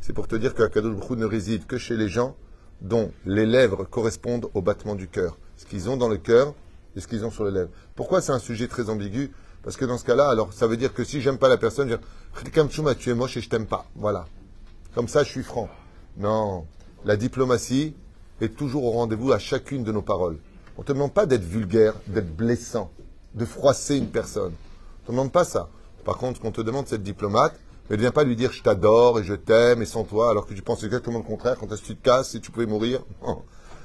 c'est 0.00 0.12
pour 0.12 0.28
te 0.28 0.36
dire 0.36 0.54
que 0.54 0.62
Akadosh 0.62 0.94
Baruch 0.94 1.18
ne 1.18 1.24
réside 1.24 1.66
que 1.66 1.78
chez 1.78 1.96
les 1.96 2.08
gens 2.08 2.36
dont 2.82 3.10
les 3.24 3.46
lèvres 3.46 3.84
correspondent 3.84 4.50
au 4.52 4.60
battement 4.60 4.94
du 4.94 5.08
cœur. 5.08 5.38
Ce 5.56 5.64
qu'ils 5.64 5.88
ont 5.88 5.96
dans 5.96 6.08
le 6.08 6.18
cœur 6.18 6.54
et 6.94 7.00
ce 7.00 7.08
qu'ils 7.08 7.24
ont 7.24 7.30
sur 7.30 7.46
les 7.46 7.50
lèvres. 7.50 7.70
Pourquoi 7.94 8.20
c'est 8.20 8.32
un 8.32 8.38
sujet 8.38 8.68
très 8.68 8.90
ambigu? 8.90 9.32
Parce 9.62 9.78
que 9.78 9.86
dans 9.86 9.96
ce 9.96 10.04
cas-là, 10.04 10.28
alors 10.28 10.52
ça 10.52 10.66
veut 10.66 10.76
dire 10.76 10.92
que 10.92 11.04
si 11.04 11.22
j'aime 11.22 11.38
pas 11.38 11.48
la 11.48 11.56
personne, 11.56 11.88
je 11.88 12.50
dire 12.50 12.96
tu 12.98 13.10
es 13.10 13.14
moche 13.14 13.38
et 13.38 13.40
je 13.40 13.48
t'aime 13.48 13.66
pas. 13.66 13.86
Voilà. 13.96 14.26
Comme 14.94 15.08
ça, 15.08 15.24
je 15.24 15.30
suis 15.30 15.42
franc. 15.42 15.70
Non. 16.18 16.66
La 17.06 17.16
diplomatie 17.16 17.94
est 18.42 18.54
toujours 18.54 18.84
au 18.84 18.90
rendez-vous 18.90 19.32
à 19.32 19.38
chacune 19.38 19.84
de 19.84 19.90
nos 19.90 20.02
paroles. 20.02 20.36
On 20.76 20.82
ne 20.82 20.86
te 20.86 20.92
demande 20.92 21.12
pas 21.12 21.26
d'être 21.26 21.44
vulgaire, 21.44 21.94
d'être 22.06 22.34
blessant, 22.34 22.90
de 23.34 23.44
froisser 23.44 23.96
une 23.96 24.08
personne. 24.08 24.52
On 24.52 25.02
ne 25.02 25.06
te 25.06 25.12
demande 25.12 25.32
pas 25.32 25.44
ça. 25.44 25.68
Par 26.04 26.18
contre, 26.18 26.40
qu'on 26.40 26.52
te 26.52 26.60
demande, 26.60 26.86
c'est 26.86 26.98
de 26.98 27.02
diplomate, 27.02 27.54
ne 27.90 27.96
viens 27.96 28.10
pas 28.10 28.24
lui 28.24 28.34
dire 28.34 28.50
je 28.52 28.62
t'adore 28.62 29.20
et 29.20 29.24
je 29.24 29.34
t'aime 29.34 29.82
et 29.82 29.86
sans 29.86 30.04
toi, 30.04 30.30
alors 30.30 30.46
que 30.46 30.54
tu 30.54 30.62
penses 30.62 30.82
exactement 30.84 31.18
le 31.18 31.24
contraire 31.24 31.56
quand 31.58 31.66
tu 31.66 31.96
te 31.96 32.02
casses 32.02 32.34
et 32.34 32.40
tu 32.40 32.50
pouvais 32.50 32.66
mourir. 32.66 33.00
Non. 33.22 33.42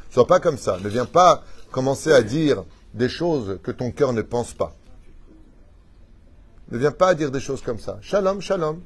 Sois 0.09 0.25
pas 0.25 0.39
comme 0.39 0.57
ça. 0.57 0.77
Ne 0.81 0.89
viens 0.89 1.05
pas 1.05 1.43
commencer 1.71 2.11
à 2.11 2.21
dire 2.21 2.63
des 2.93 3.09
choses 3.09 3.59
que 3.61 3.71
ton 3.71 3.91
cœur 3.91 4.13
ne 4.13 4.21
pense 4.21 4.53
pas. 4.53 4.73
Ne 6.71 6.77
viens 6.77 6.91
pas 6.91 7.13
dire 7.13 7.31
des 7.31 7.39
choses 7.39 7.61
comme 7.61 7.79
ça. 7.79 7.97
Shalom, 8.01 8.41
shalom. 8.41 8.81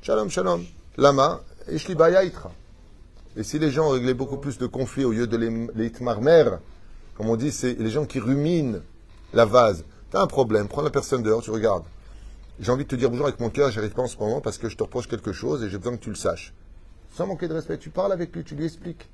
Shalom, 0.00 0.30
shalom. 0.30 0.64
Lama, 0.96 1.42
itra. 1.68 2.52
Et 3.36 3.42
si 3.42 3.58
les 3.58 3.70
gens 3.70 3.88
réglaient 3.88 4.14
beaucoup 4.14 4.36
plus 4.36 4.58
de 4.58 4.66
conflits 4.66 5.04
au 5.04 5.12
lieu 5.12 5.26
de 5.26 5.36
les, 5.36 5.92
marmer, 6.00 6.44
comme 7.15 7.29
on 7.29 7.35
dit, 7.35 7.51
c'est 7.51 7.73
les 7.73 7.89
gens 7.89 8.05
qui 8.05 8.19
ruminent 8.19 8.81
la 9.33 9.45
vase. 9.45 9.83
Tu 10.11 10.17
as 10.17 10.21
un 10.21 10.27
problème, 10.27 10.67
prends 10.67 10.81
la 10.81 10.89
personne 10.89 11.21
dehors, 11.21 11.41
tu 11.41 11.51
regardes. 11.51 11.83
J'ai 12.59 12.71
envie 12.71 12.83
de 12.83 12.89
te 12.89 12.95
dire 12.95 13.09
bonjour 13.09 13.27
avec 13.27 13.39
mon 13.39 13.49
cœur, 13.49 13.71
j'arrive 13.71 13.91
pas 13.91 14.01
en 14.01 14.07
ce 14.07 14.17
moment 14.17 14.41
parce 14.41 14.57
que 14.57 14.69
je 14.69 14.75
te 14.75 14.83
reproche 14.83 15.07
quelque 15.07 15.31
chose 15.31 15.63
et 15.63 15.69
j'ai 15.69 15.77
besoin 15.77 15.95
que 15.97 16.03
tu 16.03 16.09
le 16.09 16.15
saches. 16.15 16.53
Sans 17.15 17.27
manquer 17.27 17.47
de 17.47 17.53
respect, 17.53 17.77
tu 17.77 17.89
parles 17.89 18.11
avec 18.11 18.35
lui, 18.35 18.43
tu 18.43 18.55
lui 18.55 18.65
expliques. 18.65 19.09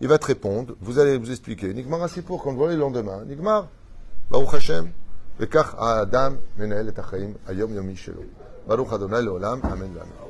Il 0.00 0.08
va 0.08 0.18
te 0.18 0.26
répondre, 0.26 0.74
vous 0.80 0.98
allez 0.98 1.18
vous 1.18 1.30
expliquer. 1.30 1.72
Nigmar 1.74 2.08
pour 2.26 2.42
quand 2.42 2.52
vous 2.52 2.58
voyez 2.58 2.74
le 2.74 2.80
lendemain. 2.80 3.24
Nigmar, 3.24 3.68
Baruch 4.30 4.54
Hashem, 4.54 4.92
וכך 5.40 5.74
האדם 5.78 6.36
מנהל 6.58 6.88
את 6.88 6.98
החיים 6.98 7.34
היום-יומי 7.46 7.96
שלו. 7.96 8.22
ברוך 8.66 8.92
אדוני 8.92 9.22
לעולם, 9.22 9.60
אמן 9.64 9.96
ואמן. 9.96 10.25